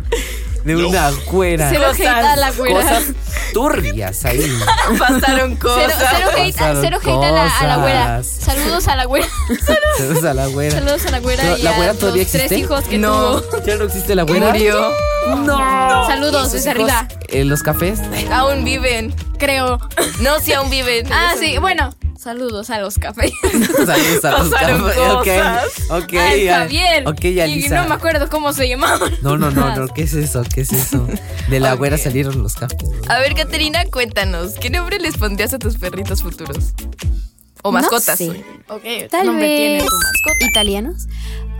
De 0.66 0.74
una 0.74 1.10
güera. 1.30 1.70
Cero 1.70 1.92
hate 1.94 2.06
a 2.06 2.36
la. 2.36 2.50
Cosas 2.52 3.04
turbias 3.52 4.24
ahí. 4.24 4.40
Pasaron 4.98 5.56
Cero, 5.56 5.58
cosas. 5.60 5.92
cero 6.16 6.30
hate, 6.36 6.52
Pasaron 6.56 6.82
cero 6.82 6.98
hate 7.02 7.24
a 7.24 7.30
la, 7.32 7.56
a 7.58 7.66
la 7.66 7.76
güera. 7.78 8.22
Saludos 8.24 8.88
a 8.88 8.96
la 8.96 9.04
güera. 9.04 9.26
Saludos 9.98 10.24
a 10.24 10.34
la 10.34 10.46
güera. 10.48 10.72
Saludos 10.72 11.06
a 11.06 11.10
la 11.10 11.18
güera 11.20 11.58
y 11.58 11.62
¿la 11.62 11.70
a 11.70 11.76
güera 11.76 11.92
los 11.92 12.00
todavía 12.00 12.22
tres 12.24 12.34
existe? 12.44 12.58
hijos 12.58 12.84
que 12.84 12.98
No. 12.98 13.40
tuvo. 13.40 13.62
¿Ya 13.64 13.76
no 13.76 13.84
existe 13.84 14.14
la 14.14 14.22
güera? 14.22 14.52
Murió. 14.52 14.90
No. 15.38 16.06
Saludos 16.06 16.52
desde 16.52 16.70
arriba, 16.70 17.08
¿En 17.28 17.48
los 17.48 17.62
cafés? 17.62 18.00
Aún 18.32 18.64
viven. 18.64 19.14
creo. 19.38 19.78
No, 20.20 20.38
sí, 20.40 20.52
aún 20.52 20.70
viven. 20.70 21.10
Ah, 21.12 21.34
sí, 21.38 21.58
bueno. 21.58 21.94
Saludos 22.18 22.70
a 22.70 22.80
los 22.80 22.98
cafés. 22.98 23.30
Saludos 23.86 24.24
a 24.24 24.30
los 24.38 24.48
cafés. 24.50 24.96
cosas. 24.96 25.64
Ok, 25.90 26.02
ok. 26.02 26.14
Al 26.18 26.40
ya. 26.40 26.58
Javier. 26.60 27.06
Ok, 27.08 27.24
y 27.24 27.40
Alisa. 27.40 27.82
no 27.82 27.88
me 27.88 27.94
acuerdo 27.94 28.28
cómo 28.28 28.52
se 28.52 28.68
llamaban. 28.68 29.12
No, 29.22 29.36
no, 29.36 29.50
no, 29.52 29.76
no. 29.76 29.86
¿Qué 29.88 30.02
es 30.02 30.14
eso? 30.14 30.42
¿Qué 30.52 30.62
es 30.62 30.72
eso? 30.72 31.06
De 31.48 31.60
la 31.60 31.74
Ok. 31.74 31.78
güera 31.78 31.98
salieron 31.98 32.42
los 32.42 32.54
cafés. 32.54 32.78
A 33.08 33.18
ver, 33.18 33.34
Caterina, 33.36 33.84
cuéntanos, 33.92 34.54
¿qué 34.54 34.70
nombre 34.70 34.98
les 34.98 35.16
pondrías 35.18 35.52
a 35.52 35.58
tus 35.58 35.76
perritos 35.76 36.22
futuros? 36.22 36.72
O 37.62 37.70
No 37.70 37.80
mascotas. 37.80 38.16
sé. 38.18 38.44
Ok, 38.68 38.82
Tal 39.10 39.26
nombre 39.26 39.46
tiene 39.46 39.74
vez 39.74 39.84
tu 39.84 39.94
mascota. 39.94 40.46
italianos. 40.50 41.06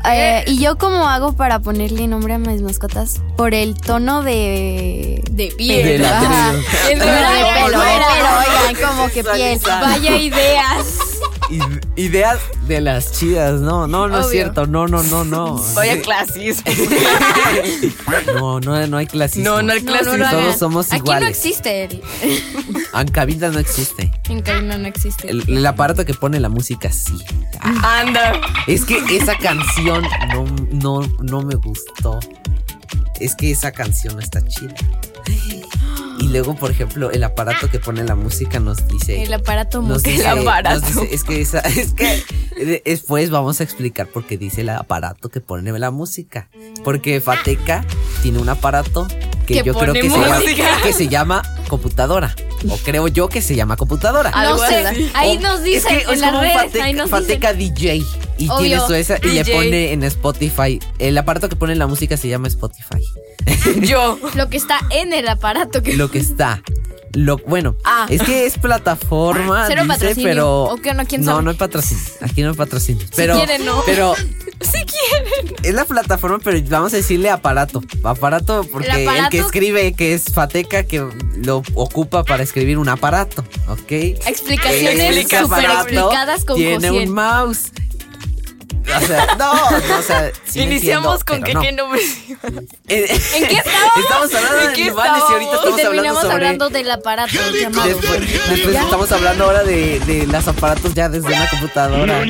Eh, 0.09 0.45
¿Y 0.47 0.59
yo 0.61 0.79
cómo 0.79 1.09
hago 1.09 1.33
para 1.35 1.59
ponerle 1.59 2.07
nombre 2.07 2.35
a 2.35 2.39
mis 2.39 2.63
mascotas? 2.63 3.21
Por 3.37 3.55
el 3.55 3.75
tono 3.75 4.23
de... 4.23 5.23
De 5.31 5.45
De 5.49 5.55
piel. 5.57 6.03
la. 6.03 6.55
El 6.91 6.99
Pero 6.99 7.11
de 7.11 7.17
de 7.17 7.45
pelo, 7.65 7.83
pero 7.83 8.29
oigan, 8.39 8.89
como 8.91 9.09
que 9.09 9.25
piel. 9.25 9.59
Vaya 9.65 10.17
ideas. 10.17 10.87
Ideas 11.97 12.39
de 12.67 12.81
las 12.81 13.13
chidas. 13.13 13.61
No, 13.61 13.87
no, 13.87 14.09
no 14.09 14.21
es 14.21 14.31
cierto. 14.31 14.67
No, 14.67 14.87
no, 14.89 15.03
no, 15.05 15.25
no. 15.25 15.63
Vaya 15.75 15.95
Sí. 15.95 16.01
clasismo. 16.03 16.73
No, 18.35 18.61
no, 18.61 18.87
no 18.87 18.97
hay 18.97 19.07
clasismo. 19.07 19.45
No, 19.45 19.63
no 19.63 19.73
hay 19.73 19.83
No, 19.83 19.93
clasismo. 19.93 20.17
no 20.19 20.31
Todos 20.31 20.59
somos 20.59 20.87
Aquí 20.93 20.99
no 21.01 21.05
iguales. 21.05 21.29
existe 21.31 21.85
el. 21.85 22.03
En 22.95 23.09
cabina 23.09 23.49
no 23.51 23.59
existe. 23.59 24.11
En 24.29 24.43
cabina 24.43 24.79
no 24.79 24.89
existe. 24.89 25.29
El, 25.31 25.45
el 25.49 25.67
aparato 25.67 26.05
que 26.05 26.15
pone 26.15 26.41
la 26.41 26.49
música 26.49 26.91
sí. 26.91 27.19
Ah, 27.61 28.01
Anda. 28.01 28.33
es 28.67 28.85
que 28.85 28.99
esa 29.17 29.37
canción 29.39 30.03
no, 30.33 30.45
no, 30.73 31.09
no 31.21 31.43
me 31.43 31.55
gustó. 31.57 32.19
Es 33.21 33.35
que 33.35 33.51
esa 33.51 33.73
canción 33.73 34.15
no 34.15 34.21
está 34.21 34.43
chida. 34.47 34.75
Y 36.19 36.29
luego, 36.29 36.55
por 36.57 36.71
ejemplo, 36.71 37.11
el 37.11 37.23
aparato 37.25 37.69
que 37.71 37.79
pone 37.79 38.03
la 38.05 38.15
música 38.15 38.59
nos 38.61 38.87
dice. 38.89 39.23
El 39.23 39.33
aparato 39.35 39.83
nos 39.83 40.03
musical. 40.03 40.13
dice, 40.15 40.31
El 40.33 40.39
aparato. 40.49 40.81
nos 40.81 40.87
dice- 41.03 41.15
es 41.15 41.25
que 41.25 41.41
esa, 41.41 41.59
es 41.61 41.93
que 41.93 42.23
de- 42.57 42.83
después 42.85 43.31
vamos 43.31 43.61
a 43.61 43.65
explicar 43.65 44.07
por 44.09 44.25
qué 44.27 44.39
dice 44.39 44.63
el 44.63 44.71
aparato 44.71 45.29
que 45.29 45.41
pone 45.41 45.77
la 45.79 45.91
música. 45.91 46.49
Porque 46.85 47.21
Fateca 47.21 47.85
tiene 48.23 48.39
un 48.39 48.49
aparato 48.49 49.07
que 49.47 49.55
Que 49.59 49.63
yo 49.63 49.75
creo 49.75 49.93
que 49.95 50.03
se, 50.11 50.17
llama, 50.19 50.41
que 50.83 50.93
se 50.93 51.09
llama 51.09 51.43
computadora. 51.69 52.35
O 52.69 52.77
creo 52.79 53.09
yo 53.09 53.29
que 53.29 53.41
se 53.43 53.55
llama 53.55 53.77
computadora. 53.77 54.31
No 54.31 54.59
sé. 54.59 55.11
Ahí 55.15 55.39
nos 55.39 55.63
dicen 55.63 55.97
es 55.97 55.99
que 55.99 56.05
en 56.05 56.15
es 56.15 56.21
las 56.21 56.33
como. 56.33 56.51
Fateca, 56.51 56.85
ahí 56.85 56.93
nos 56.93 57.11
Fateca 57.11 57.53
DJ. 57.53 58.05
Y 58.39 58.49
Obvio. 58.49 58.59
tiene 58.59 58.87
su 58.87 58.95
esa 58.95 59.19
y 59.23 59.29
le 59.29 59.45
pone 59.45 59.93
en 59.93 60.03
Spotify. 60.05 60.79
El 60.99 61.17
aparato 61.19 61.49
que 61.49 61.57
pone 61.57 61.75
la 61.75 61.87
música 61.87 62.17
se 62.17 62.29
llama 62.29 62.49
Spotify. 62.49 63.03
Yo. 63.81 64.19
lo 64.35 64.49
que 64.49 64.57
está 64.57 64.81
en 64.91 65.13
el 65.13 65.29
aparato 65.29 65.83
que. 65.83 65.95
Lo 65.95 66.11
que 66.11 66.19
está. 66.19 66.63
Lo, 67.13 67.39
bueno, 67.39 67.77
Ah. 67.85 68.07
es 68.11 68.23
que 68.23 68.47
es 68.47 68.59
plataforma, 68.59 69.65
Cero 69.69 69.83
dice, 69.85 69.95
patrocinio. 69.95 70.25
pero. 70.29 70.63
¿O 70.65 70.77
qué? 70.77 70.93
No, 70.95 71.07
¿quién 71.07 71.23
no, 71.25 71.33
sabe? 71.33 71.45
no 71.45 71.51
hay 71.51 71.57
patrocinio. 71.57 72.05
Aquí 72.21 72.43
no 72.43 72.51
hay 72.51 72.57
patrocinio. 72.57 73.07
Pero, 73.17 73.37
quieren, 73.37 73.65
no. 73.65 73.83
Pero 73.87 74.15
Si 74.61 74.71
quieren. 74.85 75.55
es 75.63 75.75
la 75.75 75.85
plataforma, 75.85 76.39
pero 76.43 76.59
vamos 76.69 76.93
a 76.95 76.97
decirle 76.97 77.31
aparato. 77.31 77.83
Aparato, 78.03 78.65
porque 78.71 78.89
el, 79.03 79.07
aparato- 79.09 79.31
que 79.31 79.39
escribe, 79.39 79.93
que 79.95 80.15
es 80.15 80.25
Fateca, 80.33 80.85
que 80.85 81.07
lo 81.37 81.63
ocupa 81.75 82.25
para 82.25 82.43
escribir 82.43 82.79
un 82.79 82.89
aparato, 82.89 83.45
¿ok? 83.69 83.91
Explicaciones 83.93 85.17
Ese 85.17 85.23
súper 85.23 85.39
aparato 85.67 85.81
explicadas 85.83 86.45
con 86.45 86.57
Tiene 86.57 86.91
un 86.91 87.11
mouse. 87.13 87.71
o 88.87 89.07
sea, 89.07 89.27
no, 89.39 89.53
no, 89.53 89.99
o 89.99 90.03
sea, 90.03 90.31
sí 90.47 90.61
Iniciamos 90.63 91.21
entiendo, 91.21 91.25
con 91.27 91.43
que 91.43 91.55
no. 91.55 91.61
qué 91.61 91.73
nombre. 91.73 92.01
Eh, 92.89 93.21
¿En 93.35 93.47
qué 93.49 93.57
estábamos? 93.57 93.99
Estamos 93.99 94.35
hablando 94.35 94.56
¿En 94.81 94.87
de 94.89 94.93
qué 94.95 95.01
animales 95.01 95.23
y 95.29 95.33
ahorita 95.33 95.55
estamos 95.55 95.67
y 95.79 95.83
hablando 95.83 95.91
terminamos 95.91 96.23
sobre... 96.23 96.35
hablando 96.35 96.69
del 96.71 96.91
aparato 96.91 97.33
llamado. 97.61 97.89
Después, 97.89 98.21
después 98.51 98.77
estamos 98.77 99.13
hablando 99.13 99.45
ahora 99.45 99.63
de, 99.65 100.01
de 100.01 100.27
los 100.27 100.49
aparatos 100.49 100.95
ya 100.95 101.09
desde 101.09 101.29
una 101.29 101.49
computadora. 101.51 102.25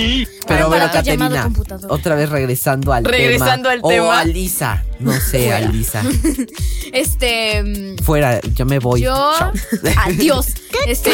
Pero 0.46 0.68
bueno, 0.68 0.90
Caterina, 0.92 1.50
otra 1.88 2.14
vez 2.14 2.28
regresando 2.30 2.92
al 2.92 3.04
Regresando 3.04 3.68
tema. 3.70 3.72
al 3.72 3.82
tema. 3.82 4.06
O 4.06 4.10
a 4.12 4.24
Lisa, 4.24 4.84
no 5.00 5.12
sé, 5.20 5.52
a 5.52 5.60
Lisa. 5.60 6.02
Este. 6.92 7.62
mm, 7.62 7.98
Fuera, 8.04 8.40
yo 8.54 8.64
me 8.64 8.78
voy. 8.78 9.02
Yo. 9.02 9.12
Chao. 9.38 9.52
Adiós. 10.04 10.46
Este. 10.86 11.10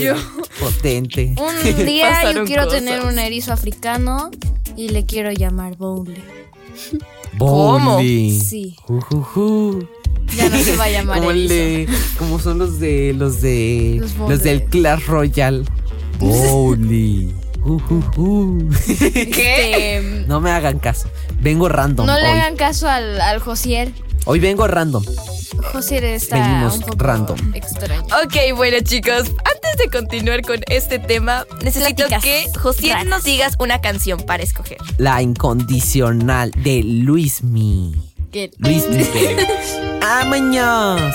Yo. 0.00 0.14
Potente. 0.60 1.34
Un 1.36 1.84
día 1.86 2.32
yo 2.32 2.44
quiero 2.44 2.64
cosas. 2.64 2.78
tener 2.80 3.04
un 3.04 3.18
erizo 3.18 3.52
africano 3.52 4.30
y 4.76 4.90
le 4.90 5.04
quiero 5.04 5.32
llamar 5.32 5.76
Bowley. 5.76 6.22
¿Cómo? 7.38 7.98
Sí. 7.98 8.76
Ujujú. 8.88 9.88
Ya 10.34 10.48
no 10.48 10.58
se 10.58 10.76
va 10.76 10.84
a 10.84 10.90
llamar 10.90 11.18
Como 11.18 11.30
el 11.30 11.50
erizo. 11.50 11.92
de, 11.92 11.98
como 12.18 12.38
son 12.38 12.58
los 12.58 12.78
de 12.80 13.14
los 13.16 13.40
de 13.40 13.98
Los 14.00 14.14
los, 14.16 14.42
del. 14.42 14.64
Clash 14.64 15.04
Royale. 15.06 15.64
Bowley. 16.18 17.34
Ujujú. 17.64 18.68
Este, 18.88 20.00
mm, 20.24 20.28
No 20.28 20.40
me 20.40 20.50
hagan 20.50 20.78
caso. 20.78 21.08
Vengo 21.40 21.68
random 21.68 22.06
no 22.06 22.14
le 22.16 22.22
hoy. 22.22 22.28
hagan 22.38 22.56
caso 22.56 22.88
al, 22.88 23.20
al 23.20 23.40
Josiel. 23.40 23.92
Hoy 24.24 24.40
vengo 24.40 24.66
random. 24.66 25.04
Josiel 25.72 26.04
está 26.04 26.36
Venimos 26.40 26.74
un 26.78 26.80
poco 26.82 26.96
random. 27.04 27.54
extraño. 27.54 28.02
Ok, 28.24 28.56
bueno 28.56 28.78
chicos, 28.82 29.20
antes 29.44 29.76
de 29.78 29.88
continuar 29.90 30.42
con 30.42 30.60
este 30.68 30.98
tema, 30.98 31.46
necesito 31.62 32.04
que 32.22 32.46
Josiel 32.60 32.92
raras. 32.94 33.06
nos 33.06 33.24
digas 33.24 33.54
una 33.58 33.80
canción 33.80 34.20
para 34.20 34.42
escoger. 34.42 34.78
La 34.98 35.22
incondicional 35.22 36.50
de 36.56 36.82
Luis 36.82 37.42
Luis 38.32 38.88
Miguel. 38.90 39.46
¡Amaños! 40.02 41.12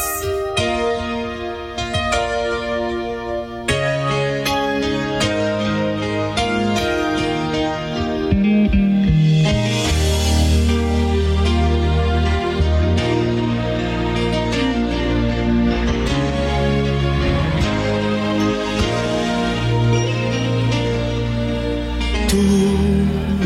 Tú, 22.30 22.38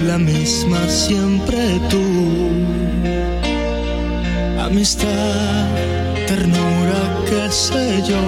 la 0.05 0.17
misma 0.19 0.87
siempre 0.87 1.79
tú. 1.89 2.04
Amistad, 4.85 5.65
ternura, 6.27 6.99
qué 7.27 7.51
sé 7.51 8.03
yo. 8.07 8.21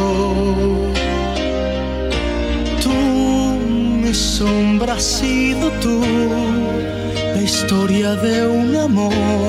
Tú, 2.82 2.90
mi 4.02 4.12
sombra 4.12 4.94
has 4.94 5.04
sido 5.04 5.70
tú. 5.84 6.02
La 7.36 7.42
historia 7.44 8.16
de 8.16 8.48
un 8.48 8.76
amor 8.76 9.47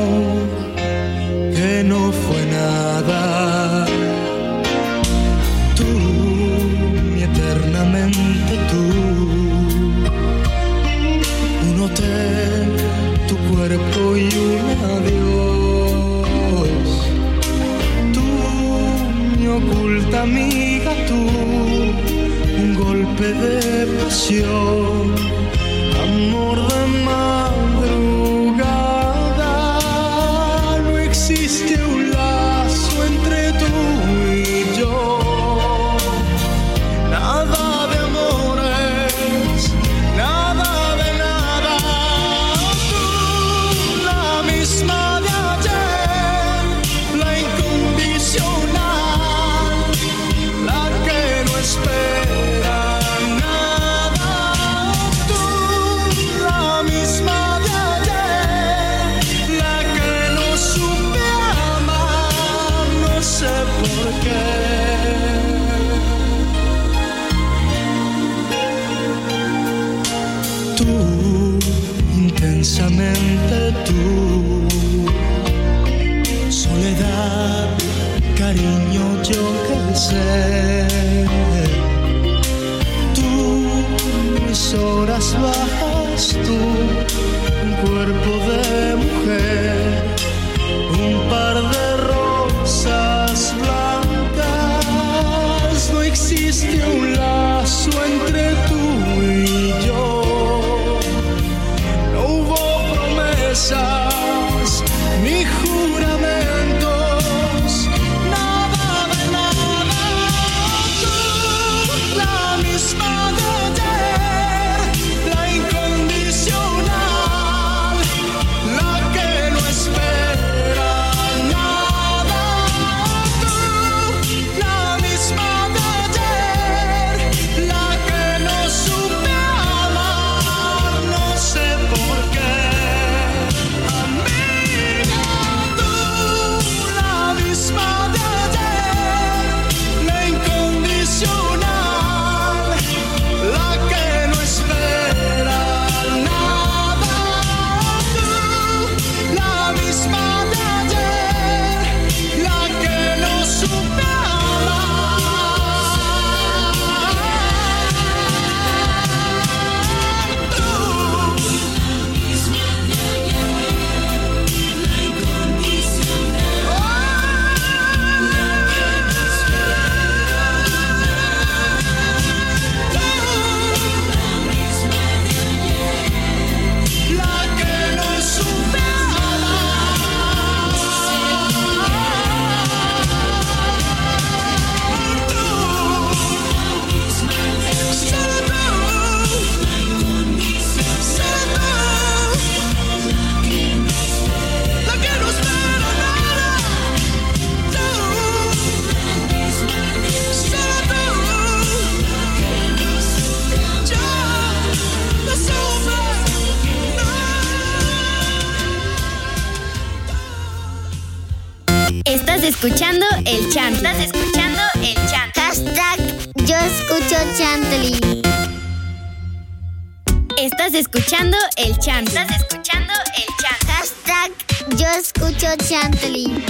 escuchando 220.99 221.37
el 221.57 221.79
Chantley. 221.79 222.23
Estás 222.23 222.41
escuchando 222.41 222.93
el 223.17 223.27
Chantley. 223.37 223.69
Hashtag 223.69 224.33
yo 224.77 224.87
escucho 224.89 225.47
Chantley. 225.69 226.45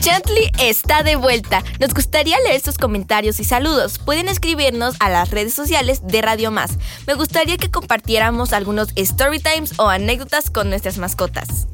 Chantley 0.00 0.50
está 0.58 1.04
de 1.04 1.14
vuelta. 1.14 1.62
Nos 1.78 1.94
gustaría 1.94 2.36
leer 2.40 2.60
sus 2.60 2.78
comentarios 2.78 3.38
y 3.38 3.44
saludos. 3.44 4.00
Pueden 4.00 4.28
escribirnos 4.28 4.96
a 4.98 5.08
las 5.08 5.30
redes 5.30 5.54
sociales 5.54 6.00
de 6.04 6.20
Radio 6.20 6.50
Más. 6.50 6.72
Me 7.06 7.14
gustaría 7.14 7.58
que 7.58 7.70
compartiéramos 7.70 8.52
algunos 8.52 8.88
story 8.96 9.38
times 9.38 9.78
o 9.78 9.88
anécdotas 9.88 10.50
con 10.50 10.68
nuestras 10.68 10.98
mascotas. 10.98 11.68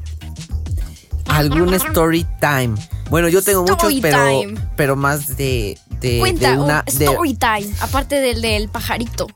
Algún 1.29 1.73
story 1.75 2.25
time. 2.39 2.75
Bueno, 3.09 3.27
yo 3.29 3.41
tengo 3.41 3.61
muchos, 3.61 3.77
Story 3.77 4.01
pero, 4.01 4.17
time. 4.17 4.55
pero 4.75 4.95
más 4.95 5.35
de, 5.37 5.77
de, 5.99 6.19
Cuenta 6.19 6.51
de 6.51 6.57
una. 6.57 6.83
un 6.87 6.97
de- 6.97 7.05
story 7.05 7.33
time, 7.35 7.73
aparte 7.81 8.19
del 8.19 8.41
del 8.41 8.69
pajarito. 8.69 9.27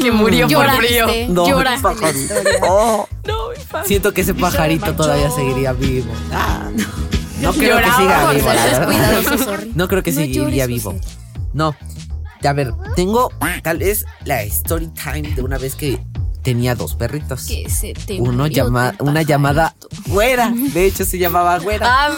Que 0.00 0.12
murió 0.12 0.46
Llora, 0.46 0.74
por 0.76 0.84
frío. 0.84 1.06
No, 1.28 1.48
Llora. 1.48 1.74
el 1.74 1.80
pajarito. 1.80 2.34
Oh, 2.62 3.08
No, 3.26 3.34
mi 3.50 3.84
siento 3.86 4.12
que 4.14 4.20
ese 4.20 4.34
pajarito 4.34 4.94
todavía 4.94 5.30
seguiría 5.30 5.72
vivo. 5.72 6.12
Ah, 6.32 6.68
no 7.40 7.52
creo 7.52 7.78
que 7.78 7.84
siga 7.92 8.30
vivo. 8.32 8.48
la 8.52 8.64
verdad. 8.86 9.60
No 9.74 9.88
creo 9.88 10.02
que 10.02 10.12
No 10.12 10.16
seguiría 10.20 10.64
llores, 10.64 10.66
vivo. 10.68 10.92
José. 10.92 11.04
No. 11.52 11.74
A 12.44 12.52
ver, 12.52 12.72
tengo 12.94 13.32
tal 13.62 13.78
vez 13.78 14.04
la 14.24 14.42
story 14.42 14.88
time 14.88 15.34
de 15.34 15.42
una 15.42 15.58
vez 15.58 15.74
que 15.74 15.98
tenía 16.48 16.74
dos 16.74 16.94
perritos. 16.94 17.44
Que 17.44 17.68
se 17.68 17.92
te 17.92 18.14
Uno 18.14 18.46
llama, 18.46 18.94
una 19.00 19.20
llamada 19.20 19.74
güera. 20.06 20.50
De 20.50 20.86
hecho, 20.86 21.04
se 21.04 21.18
llamaba 21.18 21.58
güera. 21.58 21.86
Ah, 21.86 22.16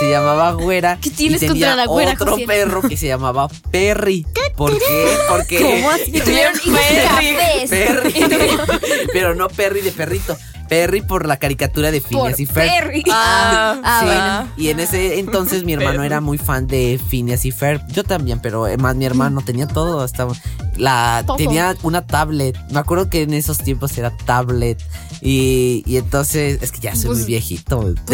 Se 0.00 0.10
llamaba 0.10 0.50
güera. 0.54 0.98
¿Qué 1.00 1.10
tienes 1.10 1.44
y 1.44 1.46
tenía 1.46 1.68
contra 1.68 1.76
la 1.76 1.86
güera, 1.86 2.12
otro 2.14 2.36
perro 2.44 2.82
que 2.82 2.96
se 2.96 3.06
llamaba 3.06 3.46
Perry. 3.70 4.26
¿Por 4.56 4.76
qué? 4.76 5.16
Porque. 5.28 5.60
¿Cómo 5.60 5.90
así? 5.90 6.10
Y 6.12 6.20
tuvieron 6.22 6.54
cafés. 6.54 7.70
Perry. 7.70 8.14
Pero 9.12 9.36
no 9.36 9.46
Perry 9.46 9.80
de 9.82 9.92
perrito. 9.92 10.36
Perry 10.68 11.00
por 11.02 11.26
la 11.26 11.36
caricatura 11.38 11.90
de 11.90 12.00
Por 12.00 12.08
Phineas 12.10 12.40
y 12.40 12.46
Ferb. 12.46 12.68
Perry. 12.70 13.02
Ah, 13.10 13.80
Ah, 13.84 13.98
Sí, 14.00 14.06
bueno. 14.06 14.52
Y 14.56 14.68
en 14.70 14.80
ese 14.80 15.18
entonces 15.18 15.64
mi 15.64 15.72
hermano 15.74 16.02
era 16.02 16.20
muy 16.20 16.38
fan 16.38 16.66
de 16.66 17.00
Phineas 17.08 17.44
y 17.44 17.50
Ferb. 17.52 17.80
Yo 17.92 18.04
también, 18.04 18.40
pero 18.40 18.66
eh, 18.66 18.76
más 18.76 18.96
mi 18.96 19.04
hermano 19.04 19.40
tenía 19.42 19.66
todo. 19.66 20.00
Hasta 20.00 20.26
la 20.76 21.22
Todo. 21.26 21.36
tenía 21.36 21.76
una 21.82 22.06
tablet. 22.06 22.56
Me 22.70 22.78
acuerdo 22.78 23.10
que 23.10 23.22
en 23.22 23.34
esos 23.34 23.58
tiempos 23.58 23.96
era 23.98 24.10
tablet. 24.24 24.80
Y, 25.24 25.84
y 25.86 25.98
entonces 25.98 26.58
es 26.62 26.72
que 26.72 26.80
ya 26.80 26.96
soy 26.96 27.06
Pues- 27.06 27.18
muy 27.18 27.26
viejito. 27.28 27.94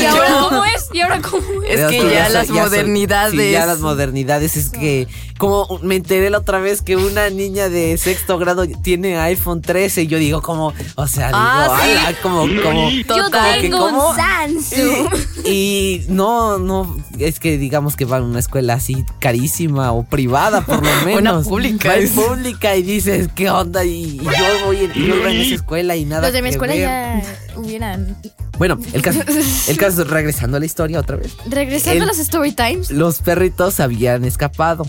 ¿Y 0.00 0.04
ahora 0.04 0.28
cómo 0.40 0.64
es? 0.64 0.88
¿Y 0.92 1.00
ahora 1.00 1.20
cómo 1.20 1.62
es? 1.66 1.80
Es 1.80 1.86
que 1.90 1.96
ya 2.14 2.26
soy- 2.26 2.32
las 2.34 2.46
soy- 2.46 2.56
modernidades. 2.60 3.32
sí, 3.40 3.50
ya 3.50 3.66
las 3.66 3.80
modernidades. 3.80 4.56
Es 4.56 4.70
que, 4.70 5.08
como 5.38 5.80
me 5.82 5.96
enteré 5.96 6.30
la 6.30 6.38
otra 6.38 6.60
vez 6.60 6.80
que 6.80 6.94
una 6.96 7.28
niña 7.30 7.68
de 7.68 7.98
sexto 7.98 8.38
grado 8.38 8.66
tiene 8.82 9.18
iPhone 9.18 9.62
13, 9.62 10.02
y 10.02 10.06
yo 10.06 10.18
digo, 10.18 10.42
como, 10.42 10.72
o 10.94 11.06
sea, 11.08 11.26
digo, 11.28 11.38
Ah, 11.40 11.80
sí. 11.82 11.90
Ala, 11.98 12.16
como, 12.22 12.40
como, 12.62 12.90
Yo 12.90 13.04
Total. 13.06 13.60
tengo 13.60 14.14
Samsung. 14.14 15.08
y 15.44 16.02
no, 16.08 16.58
no, 16.58 16.96
es 17.18 17.38
que 17.40 17.58
digamos 17.58 17.96
que 17.96 18.04
va 18.04 18.18
a 18.18 18.22
una 18.22 18.38
escuela 18.38 18.74
así 18.74 19.04
carísima 19.20 19.92
o 19.92 20.04
privada, 20.04 20.60
por 20.62 20.76
lo 20.84 20.90
menos. 21.04 21.20
Una 21.20 21.42
pública, 21.42 21.88
Va 21.88 21.96
en 21.96 22.04
es. 22.04 22.10
pública 22.10 22.76
y 22.76 22.82
dices, 22.82 23.28
¿qué 23.34 23.50
onda? 23.50 23.84
Y, 23.84 23.90
y 24.04 24.18
yo 24.24 24.66
voy 24.66 24.76
en, 24.78 24.92
yo 24.92 25.16
iba 25.16 25.30
en 25.30 25.40
esa 25.40 25.54
escuela 25.56 25.96
y 25.96 26.04
nada. 26.04 26.22
Los 26.22 26.32
de 26.32 26.42
mi 26.42 26.48
que 26.48 26.52
escuela 26.54 26.74
ver. 26.74 26.82
ya 26.84 27.22
hubieran. 27.56 28.16
Bueno, 28.58 28.78
el 28.92 29.02
caso, 29.02 29.20
el 29.68 29.76
caso, 29.76 30.04
regresando 30.04 30.56
a 30.56 30.60
la 30.60 30.66
historia 30.66 31.00
otra 31.00 31.16
vez. 31.16 31.34
Regresando 31.46 31.96
El- 31.96 32.02
a 32.02 32.06
los 32.06 32.18
story 32.18 32.52
times. 32.52 32.90
Los 32.90 33.20
perritos 33.20 33.80
habían 33.80 34.24
escapado. 34.24 34.84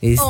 Este, 0.00 0.20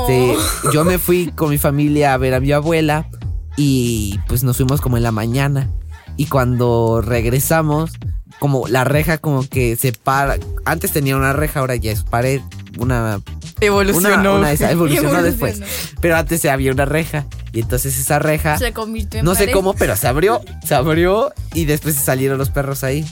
Oh. 0.64 0.70
yo 0.72 0.84
me 0.84 0.98
fui 0.98 1.32
con 1.34 1.48
mi 1.50 1.56
familia 1.58 2.12
a 2.12 2.16
ver 2.18 2.34
a 2.34 2.40
mi 2.40 2.52
abuela 2.52 3.08
y 3.56 4.18
pues 4.28 4.42
nos 4.44 4.56
fuimos 4.58 4.80
como 4.82 4.96
en 4.98 5.02
la 5.02 5.12
mañana. 5.12 5.70
Y 6.16 6.26
cuando 6.26 7.00
regresamos, 7.04 7.92
como 8.38 8.66
la 8.68 8.84
reja 8.84 9.18
como 9.18 9.48
que 9.48 9.76
se 9.76 9.92
para. 9.92 10.36
Antes 10.64 10.92
tenía 10.92 11.16
una 11.16 11.32
reja, 11.32 11.60
ahora 11.60 11.76
ya 11.76 11.92
es 11.92 12.02
pared. 12.02 12.40
Una 12.78 13.20
Evolucionó. 13.60 14.16
Una, 14.16 14.32
una 14.32 14.52
esa 14.52 14.70
evolucionó 14.72 15.10
Evolucionó. 15.10 15.48
después. 15.50 15.94
Pero 16.00 16.16
antes 16.16 16.44
había 16.46 16.72
una 16.72 16.84
reja. 16.84 17.26
Y 17.52 17.60
entonces 17.60 17.98
esa 17.98 18.18
reja, 18.18 18.58
Se 18.58 18.72
convirtió 18.72 19.20
en 19.20 19.26
no 19.26 19.34
sé 19.34 19.50
cómo, 19.52 19.74
pero 19.74 19.94
se 19.96 20.08
abrió. 20.08 20.40
Se 20.64 20.74
abrió 20.74 21.32
y 21.54 21.66
después 21.66 21.94
salieron 21.96 22.38
los 22.38 22.50
perros 22.50 22.82
ahí. 22.82 23.06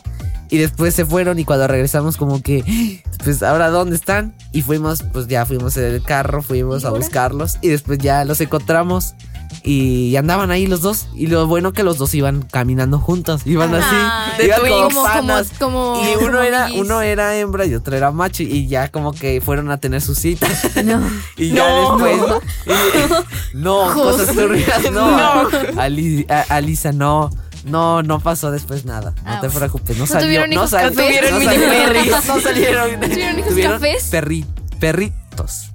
Y 0.49 0.59
después 0.59 0.95
se 0.95 1.05
fueron 1.05 1.39
y 1.39 1.45
cuando 1.45 1.69
regresamos 1.69 2.17
como 2.17 2.43
que, 2.43 3.05
pues 3.23 3.41
ahora 3.45 3.69
dónde 3.69 3.95
están? 3.95 4.35
Y 4.51 4.63
fuimos, 4.63 5.05
pues 5.13 5.29
ya 5.29 5.47
fuimos 5.47 5.77
en 5.77 5.85
el 5.85 6.03
carro, 6.03 6.43
fuimos 6.43 6.85
a 6.85 6.91
buscarlos 6.91 7.59
y 7.61 7.69
después 7.69 7.99
ya 7.99 8.25
los 8.25 8.41
encontramos 8.41 9.15
y 9.63 10.17
andaban 10.17 10.51
ahí 10.51 10.67
los 10.67 10.81
dos. 10.81 11.09
Y 11.15 11.27
lo 11.27 11.47
bueno 11.47 11.73
que 11.73 11.83
los 11.83 11.99
dos 11.99 12.15
iban 12.15 12.43
caminando 12.43 12.99
juntos, 12.99 13.43
iban 13.47 13.75
así, 13.75 13.97
de 14.39 14.47
iban 14.47 14.61
como 14.61 14.71
como, 14.75 14.89
como, 14.91 15.03
panas. 15.05 15.51
como, 15.59 16.03
Y 16.05 16.25
uno 16.25 16.41
era, 16.43 16.69
uno 16.75 17.03
era 17.03 17.37
hembra 17.37 17.67
y 17.67 17.75
otro 17.75 17.97
era 17.97 18.11
macho 18.11 18.43
y 18.43 18.67
ya 18.69 18.89
como 18.89 19.13
que 19.13 19.41
fueron 19.41 19.71
a 19.71 19.79
tener 19.79 20.01
su 20.01 20.15
cita. 20.15 20.49
No. 20.85 21.01
Y 21.37 21.51
ya 21.51 21.69
No. 21.69 21.97
después. 21.99 22.43
y- 22.67 23.57
no, 23.57 23.93
cosas 23.95 24.35
turbias, 24.35 24.91
no. 24.93 25.49
Ali- 25.79 26.27
a- 26.29 26.47
Alisa, 26.55 26.93
no. 26.93 27.31
No, 27.65 28.03
no 28.03 28.21
pasó 28.21 28.51
después 28.51 28.87
nada. 28.87 29.11
No 29.23 29.33
Ah, 29.33 29.39
te 29.43 29.51
preocupes. 29.51 29.95
No 29.97 30.05
¿No 30.05 30.07
salió. 30.07 30.27
tuvieron 30.27 30.51
no 30.51 30.67
sal- 30.67 30.89
cafés? 30.95 30.95
Tuvieron 31.07 31.45
no 31.45 31.51
salieron- 31.51 31.93
perris. 31.93 32.11
No 32.27 32.41
salieron. 32.41 33.01
¿Tuvieron 33.01 33.39
hijos 33.39 33.55
cafés? 33.73 34.11
perri- 34.13 34.47
perritos. 34.79 35.70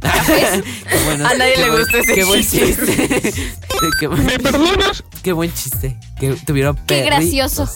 Qué 0.00 1.04
bueno, 1.04 1.26
A 1.26 1.34
nadie 1.34 1.56
le 1.56 1.68
buen- 1.70 1.80
gusta 1.82 1.98
ese 1.98 2.14
Qué 2.14 2.24
buen 2.24 2.40
chiste. 2.42 3.32
qué, 4.00 4.06
buen- 4.06 4.26
qué 5.22 5.32
buen 5.32 5.52
chiste. 5.52 5.96
Que 6.18 6.34
tuvieron 6.46 6.78
Qué 6.86 7.02
gracioso. 7.02 7.68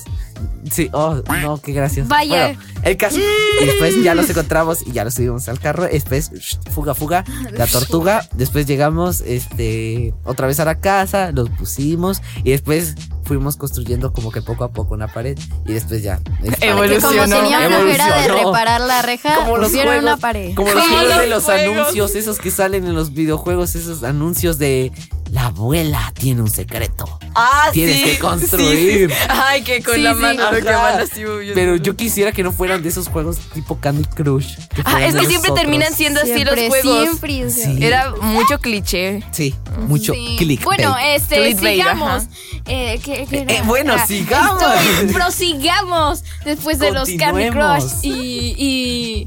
Sí, 0.70 0.88
oh, 0.92 1.22
no, 1.42 1.60
qué 1.60 1.72
gracioso. 1.72 2.08
Vaya. 2.08 2.48
Bueno, 2.48 2.60
el 2.82 2.96
caso. 2.96 3.18
Y 3.62 3.64
después 3.66 4.02
ya 4.02 4.14
los 4.14 4.28
encontramos 4.28 4.78
y 4.86 4.92
ya 4.92 5.04
los 5.04 5.14
subimos 5.14 5.48
al 5.48 5.58
carro. 5.60 5.84
Después, 5.84 6.30
fuga, 6.72 6.94
fuga, 6.94 7.24
la 7.52 7.66
tortuga. 7.66 8.26
Después 8.34 8.66
llegamos, 8.66 9.20
este, 9.20 10.12
otra 10.24 10.46
vez 10.46 10.60
a 10.60 10.64
la 10.64 10.80
casa, 10.80 11.30
los 11.32 11.50
pusimos 11.50 12.20
y 12.42 12.50
después 12.50 12.94
fuimos 13.24 13.56
construyendo 13.56 14.12
como 14.12 14.30
que 14.30 14.42
poco 14.42 14.64
a 14.64 14.68
poco 14.72 14.94
una 14.94 15.08
pared 15.08 15.38
y 15.66 15.72
después 15.72 16.02
ya. 16.02 16.18
Que 16.42 16.68
como 16.70 16.84
Evolucionó. 16.84 17.36
tenía 17.40 17.58
flojera 17.68 18.04
de 18.06 18.24
Evolucionó. 18.26 18.36
reparar 18.52 18.80
la 18.82 19.02
reja, 19.02 19.34
Como 19.36 19.56
pusieron 19.56 19.86
juegos, 19.94 20.02
una 20.02 20.16
pared. 20.18 20.54
Como 20.54 20.70
los 20.72 20.88
de 20.88 21.26
los 21.26 21.28
los 21.28 21.44
juegos. 21.44 21.76
anuncios, 21.78 22.14
esos 22.14 22.38
que 22.38 22.50
salen 22.50 22.84
en 22.86 22.94
los 22.94 23.12
videojuegos, 23.14 23.74
esos 23.74 24.02
anuncios 24.04 24.58
de 24.58 24.92
la 25.34 25.46
abuela 25.46 26.12
tiene 26.16 26.42
un 26.42 26.48
secreto. 26.48 27.18
Ah, 27.34 27.68
Tienes 27.72 27.96
sí, 27.96 28.04
que 28.04 28.18
construir. 28.20 29.10
sí, 29.10 29.14
sí. 29.16 29.20
Ay, 29.28 29.62
que 29.64 29.82
con 29.82 29.96
Sí, 29.96 30.00
la 30.02 30.14
mano 30.14 30.52
lo 30.52 30.56
que 30.58 30.62
van 30.64 31.00
así 31.00 31.24
moviendo. 31.24 31.54
Pero 31.54 31.74
yo 31.74 31.96
quisiera 31.96 32.30
que 32.30 32.44
no 32.44 32.52
fueran 32.52 32.84
de 32.84 32.88
esos 32.88 33.08
juegos 33.08 33.38
tipo 33.52 33.80
Candy 33.80 34.04
Crush. 34.04 34.54
que 34.72 34.82
Ah, 34.84 35.04
es 35.04 35.16
que 35.16 35.26
siempre 35.26 35.50
terminan 35.50 35.92
siendo 35.92 36.20
así 36.20 36.34
Siempre, 36.34 36.68
los 36.68 36.68
juegos. 36.80 37.02
siempre. 37.02 37.46
o 37.46 37.50
sea, 37.50 37.64
Sí. 37.64 37.84
Era 37.84 38.14
mucho 38.20 38.60
cliché. 38.60 39.24
Sí, 39.32 39.56
mucho 39.88 40.12
Sí. 40.14 40.36
clickbait. 40.38 40.64
Bueno, 40.64 40.96
este, 41.04 41.36
Clickbait, 41.42 41.78
sigamos. 41.80 42.22
Eh, 42.66 43.00
¿qué- 43.04 43.26
qué 43.28 43.40
era? 43.42 43.52
Eh, 43.54 43.62
bueno, 43.66 43.94
Ah, 43.98 44.06
sigamos. 44.06 44.62
estoy- 44.62 45.12
prosigamos 45.12 46.22
después 46.44 46.78
de 46.78 46.92
los 46.92 47.08
Candy. 47.18 47.50
Crush 47.50 47.92
y, 48.02 48.54
y, 48.56 49.26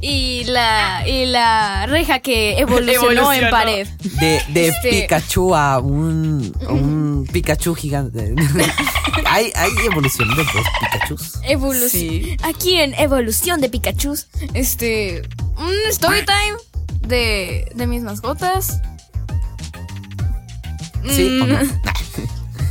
y 0.00 0.44
la, 0.44 1.06
y 1.08 1.24
la 1.26 1.86
reja 1.86 2.18
que 2.20 2.58
evolucionó, 2.58 3.32
en 3.32 3.50
pared. 3.50 3.88
De, 4.20 4.42
de 4.48 4.68
Este- 4.68 4.90
Pikachu 4.90 5.54
a 5.54 5.78
un, 5.78 6.54
a 6.68 6.72
un 6.72 7.26
Pikachu 7.32 7.74
gigante. 7.74 8.34
hay, 9.26 9.50
hay 9.54 9.70
evolución 9.86 10.28
de 10.36 10.44
dos 10.44 10.66
Pikachus. 10.80 11.32
Evolución. 11.44 11.90
Sí. 11.90 12.36
Aquí 12.42 12.76
en 12.76 12.94
Evolución 12.94 13.60
de 13.60 13.68
Pikachu, 13.70 14.14
este, 14.52 15.22
un 15.56 15.72
story 15.90 16.24
time 16.24 16.56
de, 17.08 17.70
de 17.74 17.86
mis 17.86 18.02
mascotas. 18.02 18.80
¿Sí 21.08 21.40
o 21.40 21.46
no? 21.46 21.56
Mm, 21.62 21.70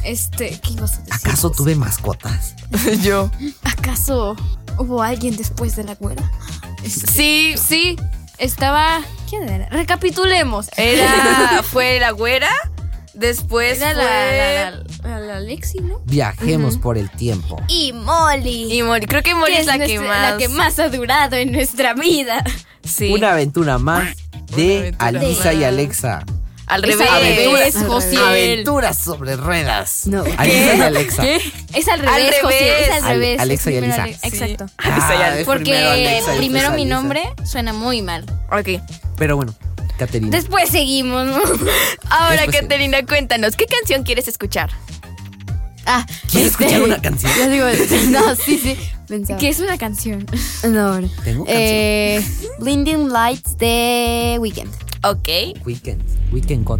Este, 0.04 0.60
¿qué 0.62 0.74
ibas 0.74 0.96
a 0.96 0.98
decir? 1.00 1.14
¿Acaso 1.14 1.52
tuve 1.52 1.76
mascotas? 1.76 2.56
yo. 3.04 3.30
¿Acaso 3.64 4.36
hubo 4.78 5.02
alguien 5.04 5.38
después 5.38 5.76
de 5.76 5.84
la 5.84 5.96
güera? 5.96 6.30
Sí, 6.90 7.56
Sí, 7.58 7.96
estaba. 8.38 9.02
¿Quién 9.30 9.48
era? 9.50 9.68
Recapitulemos. 9.70 10.70
era. 10.78 11.64
Fue 11.72 12.00
la 12.00 12.12
güera. 12.12 12.50
Después 13.14 13.80
Era 13.80 13.94
fue. 13.94 14.04
la, 14.04 14.72
la, 14.72 14.84
la, 15.04 15.20
la 15.20 15.40
Lexi, 15.40 15.78
¿no? 15.80 16.02
Viajemos 16.06 16.78
por 16.80 16.98
el 16.98 17.12
tiempo. 17.12 17.62
Y 17.68 17.94
Molly. 17.94 18.74
Y 18.74 18.82
Mori. 18.82 19.06
Creo 19.06 19.22
que 19.22 19.36
que 19.46 19.60
es 19.60 19.68
la 19.68 19.78
que 19.78 20.00
más. 20.00 20.32
la 20.32 20.38
que 20.38 20.50
más 20.50 20.80
ha 20.80 20.90
durado 20.90 21.36
en 21.36 21.52
nuestra 21.52 21.94
vida. 21.94 22.44
Sí. 22.84 23.14
Una 23.14 23.34
aventura 23.34 23.78
más 23.78 24.16
de 24.56 24.96
aventura 24.98 25.08
Alisa 25.08 25.54
y 25.54 25.58
más. 25.58 25.66
Alexa. 25.66 26.26
Al 26.74 26.84
Es 26.86 26.98
revés. 26.98 27.10
al 27.12 27.22
revés, 27.24 27.76
Al 27.76 27.88
Josiel. 27.88 28.22
Aventuras 28.24 28.98
sobre 28.98 29.36
ruedas. 29.36 30.08
No. 30.08 30.24
Alexa 30.38 30.76
y 30.76 30.82
Alexa. 30.82 31.24
Es 31.74 31.88
al 31.88 32.00
revés, 32.00 32.16
revés. 32.16 32.36
Josiel, 32.42 32.74
es 32.82 32.90
al 32.90 33.04
Al- 33.04 33.10
revés. 33.10 33.40
Alexa 33.40 33.72
y 33.72 33.76
Elisa. 33.76 34.04
Ale- 34.04 34.18
Exacto. 34.24 34.66
Ah, 34.80 35.36
Porque 35.46 35.64
primero 35.66 35.90
Alexa 35.92 36.32
mi 36.72 36.82
Elisa. 36.84 36.96
nombre 36.96 37.24
suena 37.46 37.74
muy 37.74 38.02
mal. 38.02 38.26
Ok. 38.52 38.82
Pero 39.18 39.36
bueno, 39.36 39.54
Caterina. 40.00 40.36
Después 40.36 40.70
seguimos. 40.70 41.28
¿no? 41.28 41.38
Ahora, 42.10 42.42
Después- 42.42 42.62
Caterina, 42.62 43.06
cuéntanos, 43.06 43.56
¿qué 43.56 43.66
canción 43.68 44.04
quieres 44.04 44.28
escuchar? 44.28 44.72
Ah, 45.86 46.06
¿Quieres 46.32 46.52
escuchar 46.52 46.82
una 46.82 47.02
canción? 47.02 47.32
Yo 47.38 47.50
digo, 47.50 47.66
no, 48.12 48.36
sí, 48.36 48.58
sí. 48.58 48.78
Pensaba. 49.08 49.38
que 49.40 49.50
es 49.50 49.60
una 49.60 49.78
canción. 49.78 50.26
No, 50.70 50.94
ahora. 50.94 51.08
Tengo 51.24 51.46
Eh, 51.48 52.24
Blinding 52.60 53.10
Lights 53.10 53.58
de 53.58 54.38
Weekend. 54.40 54.72
Ok. 55.04 55.28
Weekend. 55.66 56.02
Weekend 56.32 56.64
God. 56.66 56.80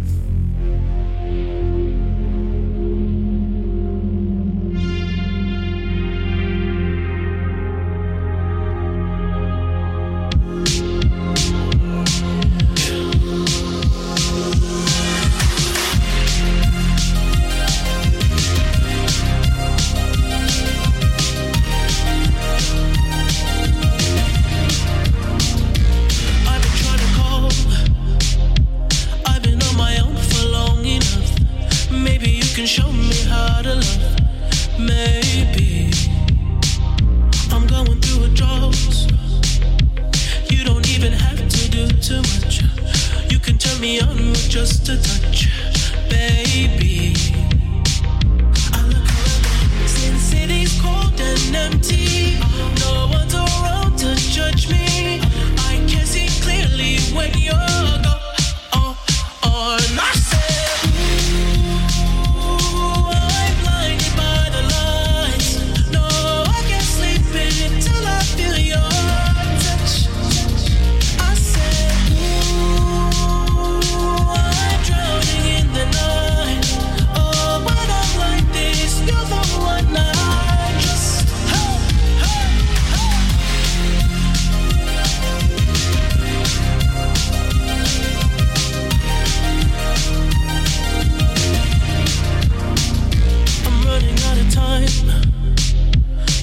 Time. 94.54 94.86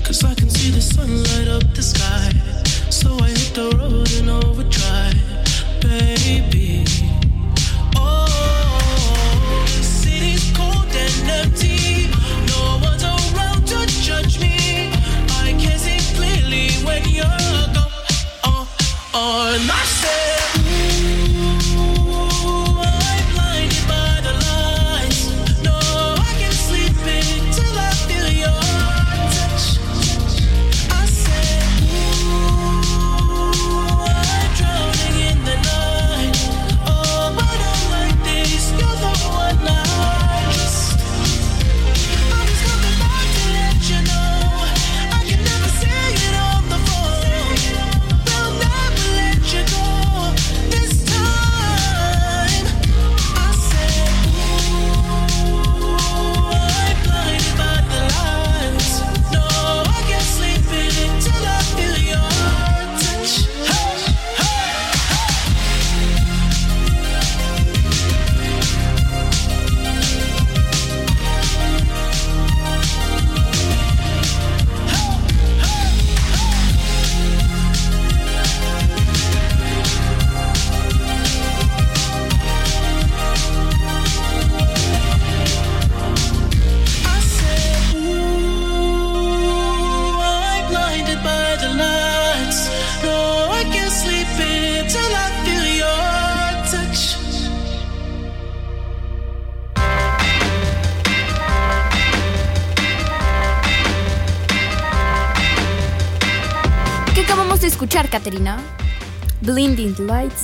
Cause 0.04 0.24
I 0.26 0.34
can 0.36 0.50
see 0.50 0.72
the 0.72 0.82
sun 0.82 1.24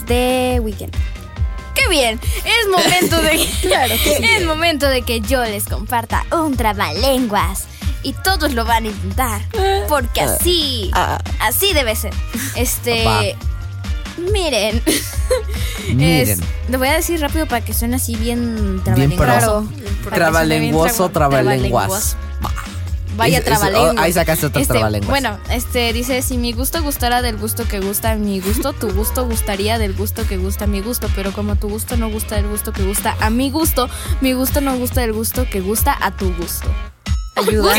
De 0.05 0.59
Weekend. 0.61 0.95
¡Qué 1.75 1.87
bien! 1.89 2.19
Es 2.43 2.67
momento 2.71 3.21
de 3.21 3.35
es 4.37 4.45
momento 4.45 4.87
de 4.89 5.03
que 5.03 5.21
yo 5.21 5.43
les 5.43 5.65
comparta 5.65 6.25
un 6.31 6.57
trabalenguas 6.57 7.65
y 8.03 8.13
todos 8.13 8.53
lo 8.53 8.65
van 8.65 8.85
a 8.85 8.87
intentar 8.87 9.41
porque 9.87 10.21
así 10.21 10.91
así 11.39 11.73
debe 11.73 11.95
ser. 11.95 12.13
Este 12.55 13.35
miren. 14.31 14.81
Miren. 15.93 16.29
Es- 16.29 16.39
lo 16.69 16.79
voy 16.79 16.87
a 16.89 16.93
decir 16.95 17.19
rápido 17.21 17.45
para 17.45 17.63
que 17.63 17.73
suene 17.73 17.95
así 17.97 18.15
bien 18.15 18.81
Bien 18.95 19.15
trabalenguoso. 19.15 19.67
pro. 19.69 19.77
Para 20.03 20.09
que 20.09 20.15
Trabalenguoso, 20.15 20.93
suene 20.95 21.07
bien 21.07 21.13
trabalenguas. 21.13 22.17
Vaya 23.17 23.43
trabalenguas. 23.43 23.95
oh, 23.97 23.99
ahí 23.99 24.13
sacaste 24.13 24.45
otro 24.45 24.61
Este, 24.61 24.73
trabalenguas. 24.73 25.09
Bueno, 25.09 25.37
este 25.51 25.91
dice, 25.93 26.21
si 26.21 26.37
mi 26.37 26.53
gusto 26.53 26.81
gustara 26.83 27.21
del 27.21 27.37
gusto 27.37 27.67
que 27.67 27.79
gusta 27.79 28.15
mi 28.15 28.39
gusto, 28.39 28.73
tu 28.73 28.91
gusto 28.93 29.25
gustaría 29.25 29.77
del 29.77 29.93
gusto 29.93 30.25
que 30.27 30.37
gusta 30.37 30.67
mi 30.67 30.81
gusto, 30.81 31.09
pero 31.15 31.31
como 31.33 31.55
tu 31.55 31.67
gusto 31.69 31.97
no 31.97 32.09
gusta 32.09 32.35
del 32.35 32.47
gusto 32.47 32.71
que 32.73 32.83
gusta 32.83 33.15
a 33.19 33.29
mi 33.29 33.49
gusto, 33.49 33.89
mi 34.21 34.33
gusto 34.33 34.61
no 34.61 34.77
gusta 34.77 35.01
del 35.01 35.13
gusto 35.13 35.45
que 35.49 35.61
gusta 35.61 35.97
a 35.99 36.11
tu 36.15 36.33
gusto. 36.35 36.69
Ayuda. 37.35 37.71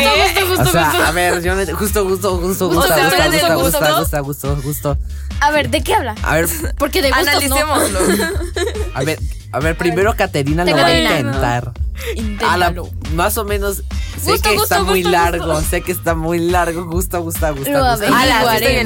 O 0.59 0.65
sea, 0.71 1.07
a 1.07 1.11
ver, 1.11 1.41
yo 1.41 1.53
no- 1.53 1.77
justo, 1.77 2.05
justo, 2.07 2.37
justo, 2.37 2.67
O 2.67 2.73
gusta, 2.73 2.95
sea, 2.95 3.05
gusta, 3.05 3.27
gusta, 3.27 3.55
gusto. 3.55 3.79
gusta, 3.79 3.89
gusta, 3.91 4.19
gusto, 4.21 4.61
gusto. 4.63 4.97
A 5.41 5.51
ver, 5.51 5.69
¿de 5.69 5.81
qué 5.83 5.93
habla? 5.95 6.15
A 6.23 6.35
ver, 6.35 6.47
Porque 6.77 7.01
de 7.01 7.09
gustos 7.11 7.49
no. 7.49 7.57
Analicémoslo. 7.57 7.99
a 8.93 9.03
ver, 9.03 9.19
a 9.51 9.59
ver, 9.59 9.77
primero 9.77 10.15
Caterina 10.15 10.63
lo 10.63 10.75
va 10.77 10.85
a 10.85 10.97
intentar. 10.97 11.71
A 12.47 12.57
la- 12.57 12.73
más 13.15 13.37
o 13.37 13.45
menos 13.45 13.77
sé 14.21 14.31
Gusto, 14.31 14.49
que 14.49 14.55
gusto, 14.57 14.63
está 14.75 14.83
muy 14.83 15.01
gusto, 15.01 15.11
largo, 15.11 15.61
sé 15.61 15.81
que 15.81 15.91
está 15.91 16.15
muy 16.15 16.39
largo, 16.39 16.85
gusta, 16.85 17.17
gusta, 17.19 17.51
gusta, 17.51 17.71
Lo 17.71 17.79
gusta. 17.79 18.21
averiguaré. 18.21 18.81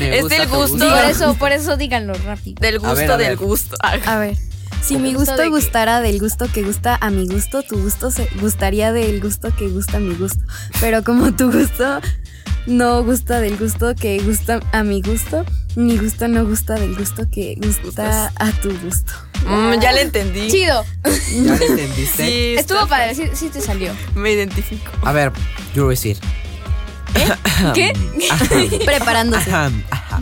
Es 0.00 0.28
del 0.28 0.48
gusto. 0.48 0.78
Por 0.78 1.04
eso, 1.04 1.34
por 1.34 1.52
eso 1.52 1.76
díganlo 1.76 2.14
rápido. 2.24 2.56
Del 2.60 2.78
gusto 2.78 2.90
A 2.90 2.94
ver, 2.94 3.10
a 3.10 3.16
del 3.16 3.28
ver. 3.28 3.36
gusto. 3.38 3.76
A 3.80 4.18
ver. 4.18 4.36
Si 4.82 4.96
mi 4.96 5.12
gusto 5.12 5.32
gusto 5.32 5.36
de 5.36 5.42
qué? 5.44 5.48
gustara 5.50 6.00
del 6.00 6.20
gusto 6.20 6.46
que 6.52 6.62
gusta 6.62 6.96
a 7.00 7.10
mi 7.10 7.26
gusto, 7.26 7.62
tu 7.62 7.80
gusto 7.82 8.10
se 8.12 8.28
gustaría 8.40 8.92
del 8.92 9.20
gusto 9.20 9.54
que 9.56 9.68
gusta 9.68 9.96
a 9.96 10.00
mi 10.00 10.14
gusto. 10.14 10.38
Pero 10.80 11.02
como 11.02 11.34
tu 11.34 11.50
gusto 11.50 12.00
no 12.66 13.02
gusta 13.02 13.40
del 13.40 13.56
gusto 13.58 13.94
que 13.96 14.20
gusta 14.20 14.60
a 14.72 14.82
mi 14.84 15.00
gusto, 15.02 15.44
mi 15.74 15.96
gusto 15.98 16.28
no 16.28 16.44
gusta 16.46 16.74
del 16.74 16.94
gusto 16.96 17.28
que 17.30 17.56
gusta 17.60 18.32
a 18.36 18.52
tu 18.52 18.70
gusto. 18.80 19.12
Mm, 19.46 19.80
ya 19.80 19.92
le 19.92 20.02
entendí. 20.02 20.48
Chido. 20.50 20.84
¿Ya 21.04 21.54
lo 21.56 21.64
entendiste? 21.64 22.26
Sí, 22.26 22.54
Estuvo 22.58 22.78
está- 22.80 22.88
padre, 22.88 23.14
sí, 23.14 23.24
sí 23.34 23.48
te 23.48 23.60
salió. 23.60 23.92
Me 24.14 24.32
identifico. 24.32 24.90
A 25.02 25.12
ver, 25.12 25.32
yo 25.74 25.84
voy 25.84 25.92
a 25.92 25.96
decir. 25.96 26.18
¿Qué? 27.74 27.92
Preparándose. 28.84 29.50
Ajá, 29.50 29.70
ajá. 29.90 30.20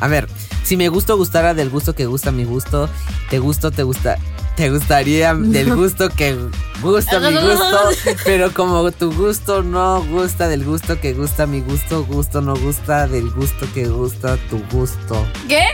A 0.00 0.08
ver, 0.08 0.28
si 0.64 0.76
mi 0.76 0.86
gusto 0.88 1.16
gustara 1.16 1.54
del 1.54 1.70
gusto 1.70 1.94
que 1.94 2.06
gusta 2.06 2.30
mi 2.30 2.44
gusto, 2.44 2.88
te 3.28 3.38
gusto, 3.38 3.70
te 3.70 3.82
gusta, 3.82 4.16
te 4.56 4.70
gustaría 4.70 5.34
del 5.34 5.74
gusto 5.76 6.08
que 6.10 6.36
gusta 6.82 7.20
mi 7.20 7.32
gusto, 7.34 7.78
pero 8.24 8.52
como 8.52 8.90
tu 8.92 9.12
gusto 9.12 9.62
no 9.62 10.02
gusta 10.04 10.48
del 10.48 10.64
gusto 10.64 11.00
que 11.00 11.12
gusta 11.12 11.46
mi 11.46 11.60
gusto, 11.60 12.04
gusto 12.04 12.40
no 12.40 12.54
gusta 12.56 13.06
del 13.06 13.30
gusto 13.30 13.66
que 13.74 13.86
gusta 13.88 14.36
tu 14.48 14.62
gusto. 14.70 15.26
¿Qué? 15.48 15.64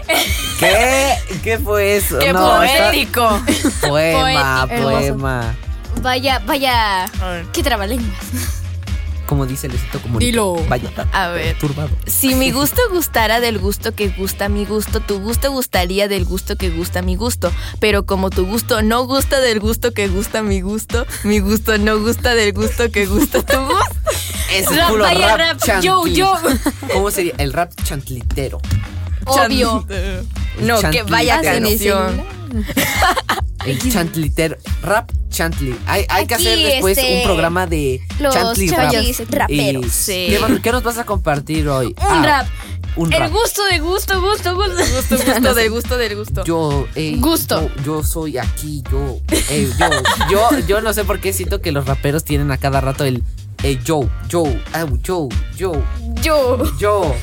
¿Qué? 0.59 1.15
¿Qué 1.43 1.59
fue 1.59 1.97
eso? 1.97 2.19
¡Qué 2.19 2.33
No, 2.33 2.63
está- 2.63 2.85
poético! 2.91 3.41
Poema, 3.83 4.67
poema. 4.67 5.55
Vaya, 6.03 6.41
vaya. 6.47 7.07
¿Qué 7.53 7.63
trabalenguas? 7.63 8.66
Como 9.27 9.45
dice 9.47 9.69
Luisito 9.69 10.01
Comunica. 10.01 10.25
Dilo. 10.25 10.55
Vaya, 10.69 10.91
A 11.13 11.29
ver. 11.29 11.59
turbado. 11.59 11.91
Si 12.07 12.35
mi 12.35 12.51
gusto 12.53 12.81
gustara 12.91 13.41
del 13.41 13.59
gusto 13.59 13.95
que 13.95 14.09
gusta 14.09 14.49
mi 14.49 14.65
gusto, 14.65 15.01
tu 15.01 15.19
gusto 15.21 15.51
gustaría 15.51 16.09
del 16.09 16.25
gusto 16.25 16.57
que 16.57 16.71
gusta 16.71 17.03
mi 17.03 17.17
gusto. 17.17 17.53
Pero 17.81 18.07
como 18.07 18.31
tu 18.31 18.47
gusto 18.47 18.83
no 18.83 19.05
gusta 19.05 19.41
del 19.41 19.61
gusto 19.61 19.93
que 19.93 20.09
gusta 20.09 20.43
mi 20.43 20.61
gusto, 20.61 21.07
mi 21.25 21.41
gusto 21.41 21.77
no 21.79 21.99
gusta 21.99 22.35
del 22.35 22.53
gusto 22.53 22.91
que 22.91 23.07
gusta 23.07 23.43
tu 23.43 23.59
gusto. 23.59 23.97
Es 24.53 24.67
Rap, 24.75 24.97
vaya 24.97 25.37
rap, 25.37 25.61
rap, 25.61 25.83
yo, 25.83 26.07
yo. 26.07 26.33
¿Cómo 26.93 27.11
sería? 27.11 27.35
El 27.39 27.53
rap 27.53 27.73
chantlitero. 27.83 28.61
Obvio. 29.27 29.85
No, 30.61 30.81
que 30.91 31.03
vaya 31.03 31.41
Chantlitero. 31.43 31.97
canción. 32.07 32.27
El 33.65 33.93
chantlitero. 33.93 34.57
Rap 34.83 35.11
chantli. 35.29 35.77
Hay, 35.87 36.07
hay 36.09 36.27
que 36.27 36.35
Aquí, 36.37 36.47
hacer 36.47 36.59
después 36.61 36.97
este, 36.97 37.17
un 37.19 37.23
programa 37.25 37.67
de 37.67 38.01
los 38.21 38.33
chantli 38.35 38.69
rap. 38.69 38.93
raperos. 39.31 39.85
Y- 39.87 39.91
Sí. 39.91 40.27
¿qué, 40.31 40.39
va- 40.39 40.61
qué 40.63 40.73
nos 40.73 40.83
vas 40.83 40.99
a 40.99 41.05
compartir 41.05 41.69
hoy? 41.69 41.87
Un 41.89 41.95
Ah, 41.99 42.23
rap. 42.25 42.47
Un 42.95 43.13
El 43.13 43.19
rap. 43.21 43.33
gusto 43.33 43.63
de 43.67 43.79
gusto, 43.81 44.21
gusto, 44.23 44.55
gusto. 44.55 44.73
Gusto, 44.77 45.17
gusto, 45.35 45.55
del 45.55 45.71
gusto, 45.71 45.97
del 45.99 46.17
gusto. 46.17 46.45
Yo, 46.45 46.87
eh, 46.95 47.17
Gusto. 47.19 47.69
Yo, 47.79 47.83
yo 47.99 48.03
soy 48.05 48.39
aquí, 48.39 48.83
yo, 48.91 49.19
eh, 49.51 49.71
yo, 49.79 49.91
yo, 50.31 50.59
yo 50.67 50.81
no 50.81 50.93
sé 50.95 51.05
por 51.05 51.21
qué 51.21 51.33
siento 51.33 51.61
que 51.61 51.73
los 51.73 51.87
raperos 51.87 52.25
tienen 52.25 52.51
a 52.53 52.57
cada 52.59 52.81
rato 52.81 53.05
el, 53.05 53.23
eh, 53.65 53.79
yo, 53.85 54.09
yo, 54.29 54.45
au, 54.73 54.99
yo, 55.03 55.29
yo, 55.57 55.83
Yo. 56.23 56.79
yo. 56.79 57.15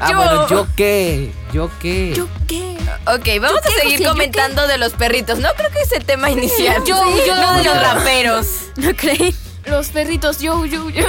Ah, 0.00 0.10
Yo. 0.10 0.16
bueno, 0.16 0.48
¿yo 0.48 0.66
qué? 0.76 1.32
¿Yo 1.52 1.70
qué? 1.80 2.22
qué? 2.46 2.76
Ok, 3.06 3.40
vamos 3.42 3.60
a 3.64 3.70
seguir 3.82 4.06
comentando 4.06 4.66
de 4.66 4.78
los 4.78 4.92
perritos. 4.92 5.38
No 5.38 5.48
creo 5.56 5.70
que 5.70 5.80
es 5.80 5.92
el 5.92 6.04
tema 6.04 6.30
inicial. 6.30 6.82
Yo, 6.84 6.96
yo, 7.26 7.34
no 7.36 7.54
de 7.54 7.64
yo. 7.64 7.74
los 7.74 7.82
raperos. 7.82 8.46
¿No 8.76 8.94
creen? 8.94 9.34
Los 9.66 9.88
perritos, 9.88 10.38
yo, 10.40 10.64
yo, 10.66 10.88
yo. 10.90 11.04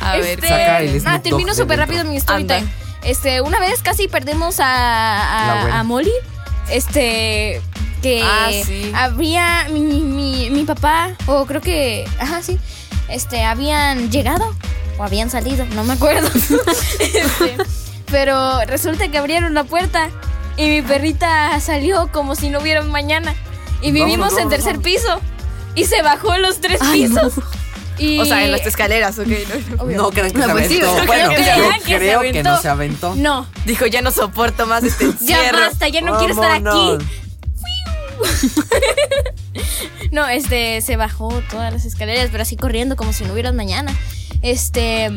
A 0.00 0.12
ver, 0.16 0.24
Este, 0.38 0.48
saca 0.48 0.80
el 0.80 1.02
ah, 1.06 1.20
termino 1.22 1.54
súper 1.54 1.78
rápido 1.78 2.04
mi 2.04 2.16
story 2.16 2.42
Anda. 2.42 2.58
time. 2.58 2.70
Este, 3.04 3.40
una 3.40 3.58
vez 3.60 3.82
casi 3.82 4.08
perdemos 4.08 4.60
a, 4.60 5.78
a, 5.78 5.82
Molly. 5.84 6.12
Este, 6.70 7.60
que 8.02 8.22
Ah, 8.22 8.50
sí. 8.64 8.92
habría 8.94 9.66
mi, 9.70 9.80
mi, 9.80 10.50
mi 10.50 10.64
papá, 10.64 11.10
o 11.26 11.44
creo 11.46 11.60
que, 11.60 12.06
ajá, 12.18 12.42
sí, 12.42 12.58
este, 13.08 13.42
habían 13.44 14.10
llegado 14.10 14.54
o 14.98 15.02
habían 15.04 15.30
salido, 15.30 15.64
no 15.66 15.84
me 15.84 15.92
acuerdo. 15.94 16.28
Este, 17.00 17.56
pero 18.10 18.60
resulta 18.66 19.08
que 19.08 19.18
abrieron 19.18 19.54
la 19.54 19.64
puerta 19.64 20.10
y 20.56 20.68
mi 20.68 20.82
perrita 20.82 21.58
salió 21.60 22.10
como 22.12 22.34
si 22.36 22.50
no 22.50 22.60
hubiera 22.60 22.82
mañana. 22.82 23.34
Y 23.82 23.92
vivimos 23.92 24.36
en 24.38 24.48
tercer 24.48 24.78
piso. 24.80 25.20
Y 25.74 25.84
se 25.86 26.00
bajó 26.02 26.36
los 26.38 26.60
tres 26.60 26.80
Ay, 26.82 27.08
no. 27.08 27.22
pisos. 27.22 27.44
Y 27.98 28.18
O 28.20 28.24
sea, 28.24 28.44
en 28.44 28.50
las 28.52 28.66
escaleras, 28.66 29.18
ok. 29.18 29.26
no, 29.78 29.84
no. 29.86 30.10
Crean 30.10 30.32
que 30.32 30.38
No, 30.38 30.46
se 30.46 30.52
pues 30.52 30.68
sí, 30.68 30.80
aventó. 30.80 30.98
no 31.00 31.06
bueno, 31.06 31.28
crean 31.34 31.58
yo 31.58 31.70
que 31.70 31.78
se 31.92 31.96
creo 31.98 32.20
que 32.20 32.28
aventó. 32.28 32.50
no 32.50 32.60
se 32.62 32.68
aventó. 32.68 33.14
No, 33.16 33.46
Dijo, 33.66 33.86
ya 33.86 34.02
no 34.02 34.10
soporto 34.10 34.66
más 34.66 34.82
este 34.84 35.04
ya 35.06 35.10
encierro. 35.10 35.58
basta, 35.60 35.88
ya 35.88 36.00
no 36.00 36.18
quiero 36.18 36.34
estar 36.34 36.52
aquí. 36.52 36.98
No, 40.10 40.28
este, 40.28 40.80
se 40.80 40.96
bajó 40.96 41.42
todas 41.50 41.72
las 41.72 41.84
escaleras, 41.84 42.28
pero 42.30 42.42
así 42.42 42.56
corriendo 42.56 42.94
como 42.94 43.12
si 43.12 43.24
no 43.24 43.32
hubiera 43.32 43.50
mañana. 43.52 43.92
Este, 44.44 45.10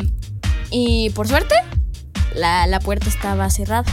y 0.72 1.10
por 1.12 1.28
suerte, 1.28 1.54
la, 2.34 2.66
la 2.66 2.80
puerta 2.80 3.10
estaba 3.10 3.50
cerrada. 3.50 3.84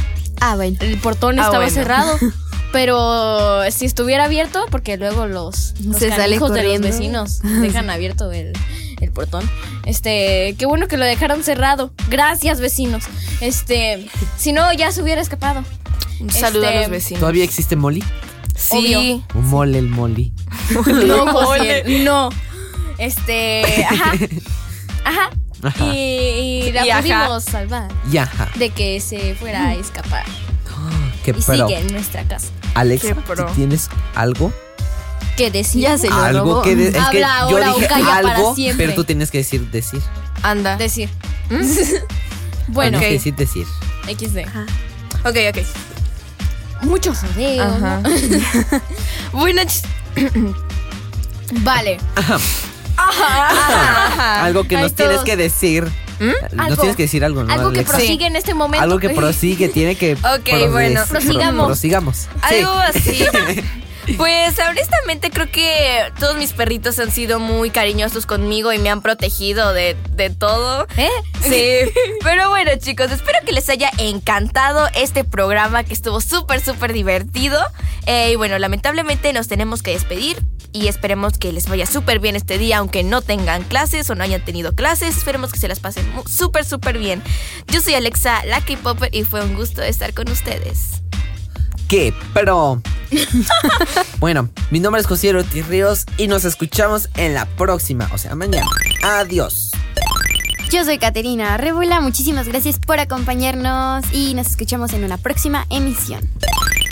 Ah, 0.40 0.55
bueno. 0.57 0.77
El 0.81 0.97
portón 0.99 1.38
Ah, 1.38 1.42
estaba 1.42 1.64
bueno. 1.64 1.73
cerrado. 1.75 2.18
Pero 2.73 3.62
si 3.70 3.85
estuviera 3.85 4.25
abierto, 4.25 4.64
porque 4.70 4.97
luego 4.97 5.27
los, 5.27 5.75
los 5.85 5.97
Se 5.97 6.09
sale 6.11 6.38
de 6.40 6.62
los 6.64 6.81
vecinos 6.81 7.40
dejan 7.61 7.88
abierto 7.90 8.33
el, 8.33 8.53
el 9.01 9.12
portón. 9.12 9.49
Este, 9.87 10.55
qué 10.59 10.66
bueno 10.66 10.88
que 10.88 10.97
lo 10.97 11.05
dejaron 11.05 11.42
cerrado. 11.44 11.92
Gracias, 12.09 12.61
vecinos. 12.61 13.05
Este, 13.40 14.09
si 14.37 14.53
no, 14.53 14.73
ya 14.73 14.90
se 14.92 15.03
hubiera 15.03 15.20
escapado. 15.20 15.62
Un 16.20 16.31
saludo 16.31 16.64
Este, 16.64 16.77
a 16.79 16.81
los 16.83 16.90
vecinos. 16.90 17.20
¿Todavía 17.20 17.44
existe 17.44 17.77
Molly? 17.77 18.03
Sí. 18.57 18.77
obvio. 18.94 19.25
Un 19.35 19.49
mole 19.49 19.79
el 19.79 19.88
Molly. 19.88 20.33
No, 21.07 21.27
José, 21.33 21.85
no. 22.05 22.31
Este, 22.99 23.85
ajá. 23.85 24.12
Ajá. 25.05 25.31
Ajá. 25.62 25.85
Y, 25.95 25.99
y 26.69 26.73
la 26.73 26.85
Y 26.87 26.90
ajá. 26.90 27.01
pudimos 27.03 27.45
salvar 27.45 27.88
Ya. 28.11 28.31
de 28.57 28.71
que 28.71 29.01
se 29.01 29.35
fuera 29.35 29.69
a 29.69 29.75
escapar. 29.75 30.25
Qué 31.25 31.31
Y 31.31 31.35
pero. 31.35 31.69
sigue 31.69 31.81
en 31.81 31.93
nuestra 31.93 32.23
casa. 32.25 32.49
Alexa, 32.75 33.14
pro. 33.14 33.47
¿tú 33.47 33.53
¿tienes 33.55 33.88
algo? 34.14 34.53
¿Qué 35.37 35.51
decir? 35.51 35.83
Ya 35.83 35.97
se 35.99 36.09
lo 36.09 36.14
algo 36.17 36.40
robó. 36.55 36.62
que 36.62 36.77
de- 36.77 36.88
es 36.88 36.95
que 36.95 37.01
Habla 37.01 37.21
yo 37.21 37.27
ahora 37.57 37.73
o 37.73 37.75
dije 37.77 37.87
calla 37.88 38.05
para 38.05 38.17
algo, 38.35 38.55
siempre. 38.55 38.87
pero 38.87 38.95
tú 38.97 39.05
tienes 39.05 39.31
que 39.31 39.38
decir 39.38 39.69
decir. 39.71 40.01
Anda. 40.43 40.77
Decir. 40.77 41.09
bueno, 42.69 42.99
Tienes 42.99 43.01
que 43.01 43.33
decir 43.33 43.35
decir. 43.35 43.67
XD. 44.07 44.38
Ok, 45.27 45.37
ok. 45.51 46.83
Muchos 46.83 47.23
rodeos. 47.23 47.67
Ajá. 47.83 48.01
¿no? 48.03 48.81
bueno, 49.33 49.62
algo 52.96 54.64
que 54.64 54.76
Ay, 54.76 54.83
nos 54.83 54.94
tienes 54.94 55.20
que 55.20 55.37
decir. 55.37 55.85
Nos 56.20 56.35
Algo. 56.59 56.76
tienes 56.76 56.96
que 56.96 57.02
decir 57.04 57.24
algo, 57.24 57.42
¿no? 57.42 57.52
Algo 57.52 57.72
que 57.72 57.80
Alexa? 57.80 57.96
prosigue 57.96 58.26
en 58.26 58.37
este 58.37 58.54
momento. 58.54 58.83
Algo 58.83 58.98
que 58.98 59.11
prosigue, 59.11 59.68
tiene 59.68 59.96
que. 59.96 60.12
Ok, 60.38 60.70
bueno. 60.70 61.02
Prosigamos. 61.09 61.66
prosigamos. 61.66 62.16
Sí. 62.16 62.28
Algo 62.42 62.72
así. 62.72 63.24
Pues 64.17 64.59
honestamente 64.59 65.31
creo 65.31 65.51
que 65.51 66.12
todos 66.19 66.37
mis 66.37 66.53
perritos 66.53 66.99
han 66.99 67.11
sido 67.11 67.40
muy 67.40 67.71
cariñosos 67.71 68.27
conmigo 68.27 68.73
y 68.73 68.79
me 68.79 68.90
han 68.90 69.03
protegido 69.03 69.73
de, 69.73 69.97
de 70.12 70.31
todo. 70.31 70.87
¿Eh? 70.97 71.09
Sí. 71.43 71.93
Pero 72.23 72.51
bueno 72.51 72.71
chicos, 72.79 73.11
espero 73.11 73.38
que 73.45 73.53
les 73.53 73.69
haya 73.69 73.90
encantado 73.99 74.88
este 74.95 75.25
programa 75.25 75.85
que 75.85 75.95
estuvo 75.95 76.21
súper, 76.21 76.61
súper 76.61 76.93
divertido. 76.93 77.59
Eh, 78.07 78.33
y 78.33 78.37
bueno, 78.37 78.59
lamentablemente 78.59 79.33
nos 79.33 79.49
tenemos 79.49 79.83
que 79.83 79.93
despedir. 79.93 80.37
Y 80.73 80.88
esperemos 80.88 81.38
que 81.38 81.53
les 81.53 81.69
vaya 81.69 81.87
súper 81.87 82.19
bien 82.19 82.35
este 82.35 82.59
día, 82.59 82.79
aunque 82.79 83.05
no 83.05 83.23
tengan 83.23 83.62
clases 83.62 84.11
o 84.11 84.17
no 84.17 84.25
hayan 84.25 84.45
tenido 84.45 84.75
clases. 84.75 85.17
Esperemos 85.17 85.53
que 85.53 85.61
se 85.61 85.69
las 85.69 85.79
pasen 85.79 86.05
súper, 86.27 86.64
súper 86.64 86.99
bien. 86.99 87.23
Yo 87.69 87.81
soy 87.81 87.95
Alexa, 87.95 88.45
la 88.45 88.61
K-Popper, 88.61 89.14
y 89.14 89.23
fue 89.23 89.45
un 89.45 89.55
gusto 89.55 89.83
estar 89.83 90.12
con 90.14 90.29
ustedes. 90.29 91.05
¿Qué? 91.88 92.14
Pero. 92.33 92.81
bueno, 94.19 94.48
mi 94.71 94.81
nombre 94.81 95.00
es 95.00 95.06
José 95.06 95.31
Ortiz 95.35 95.67
Ríos 95.69 96.04
y 96.17 96.27
nos 96.27 96.44
escuchamos 96.44 97.08
en 97.17 97.35
la 97.35 97.46
próxima, 97.46 98.08
o 98.13 98.19
sea, 98.19 98.35
mañana. 98.35 98.67
Adiós. 99.02 99.71
Yo 100.71 100.85
soy 100.85 100.98
Caterina 100.98 101.56
Rébula, 101.56 102.00
muchísimas 102.00 102.48
gracias 102.48 102.79
por 102.81 102.98
acompañarnos 102.98 104.04
y 104.13 104.35
nos 104.35 104.48
escuchamos 104.48 104.92
en 104.92 105.04
una 105.04 105.19
próxima 105.19 105.67
emisión. 105.71 106.29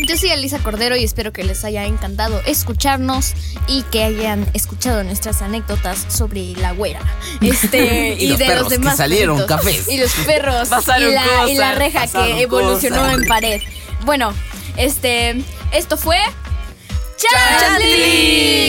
Yo 0.07 0.17
soy 0.17 0.31
Elisa 0.31 0.59
Cordero 0.59 0.97
y 0.97 1.05
espero 1.05 1.33
que 1.33 1.43
les 1.43 1.65
haya 1.65 1.85
encantado 1.87 2.41
escucharnos 2.47 3.35
y 3.67 3.83
que 3.85 4.05
hayan 4.05 4.47
escuchado 4.53 5.03
nuestras 5.05 5.43
anécdotas 5.43 6.07
sobre 6.09 6.53
la 6.57 6.73
güera. 6.73 7.01
Este, 7.41 8.15
Y 8.19 8.25
y, 8.25 8.29
los 8.29 8.39
de 8.39 8.45
perros 8.45 8.63
los 8.65 8.73
que 8.73 8.79
demás. 8.79 8.97
salieron 8.97 9.47
cafés. 9.47 9.89
Y 9.89 9.97
los 9.99 10.13
perros. 10.27 10.69
Pasaron 10.71 11.11
y, 11.11 11.15
la, 11.15 11.23
y 11.49 11.55
la 11.55 11.73
cosas, 11.75 11.79
reja 11.79 12.07
que 12.07 12.43
evolucionó 12.43 12.97
cosas. 13.03 13.15
en 13.15 13.25
pared. 13.27 13.61
Bueno, 14.05 14.33
este, 14.77 15.43
esto 15.73 15.97
fue 15.97 16.19
Chantley. 17.17 18.63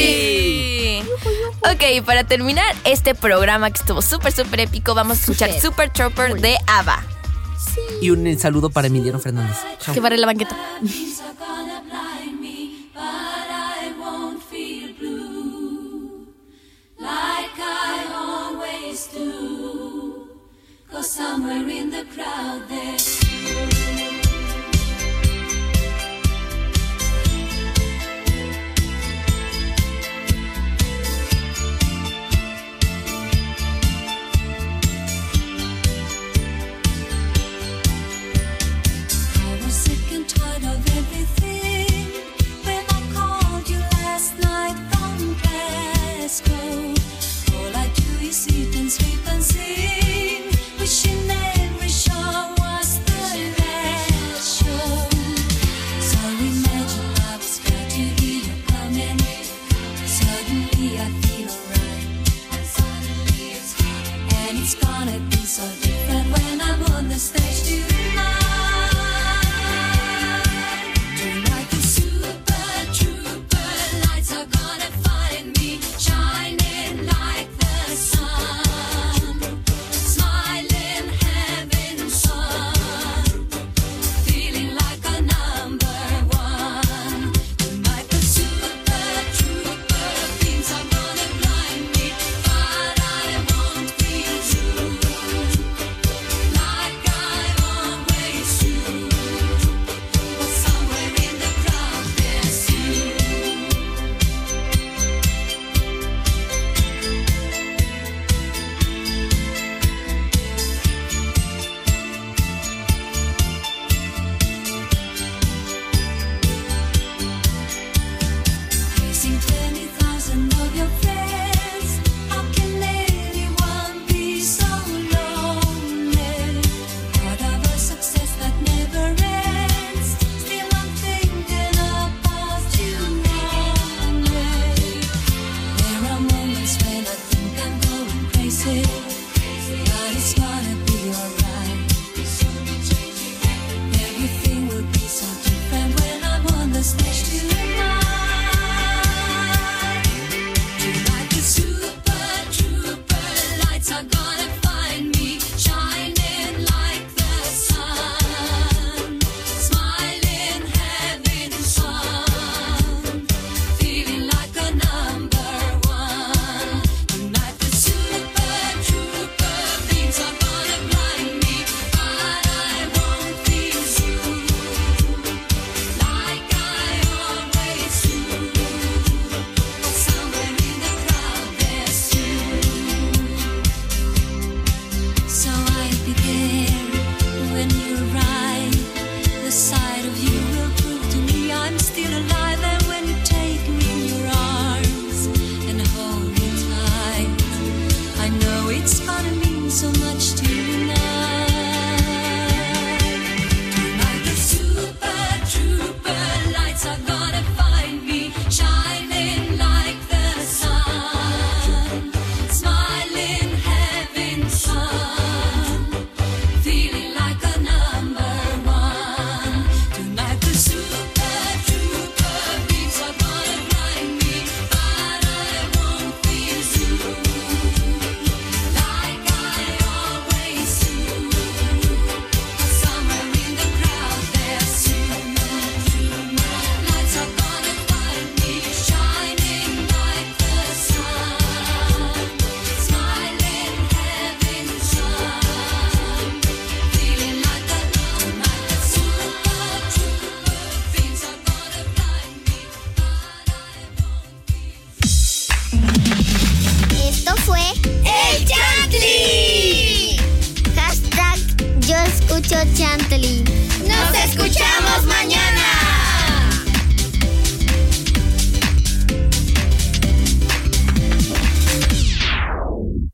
Ok, 1.62 2.04
para 2.06 2.24
terminar 2.24 2.76
este 2.84 3.16
programa 3.16 3.72
que 3.72 3.80
estuvo 3.80 4.02
súper, 4.02 4.32
súper 4.34 4.62
épico, 4.62 4.94
vamos 4.94 5.18
a 5.18 5.22
escuchar 5.22 5.50
super, 5.54 5.88
super 5.88 5.94
Trooper 5.94 6.42
de 6.42 6.58
ABBA. 6.68 7.04
Y 8.02 8.10
un 8.10 8.28
eh, 8.28 8.38
saludo 8.38 8.70
para 8.70 8.88
Emiliano 8.88 9.20
Fernández. 9.20 9.58
Chau. 9.80 9.94
Que 9.94 10.02
barre 10.02 10.18
la 10.18 10.28
banqueta. 10.28 10.58
see. 49.44 50.03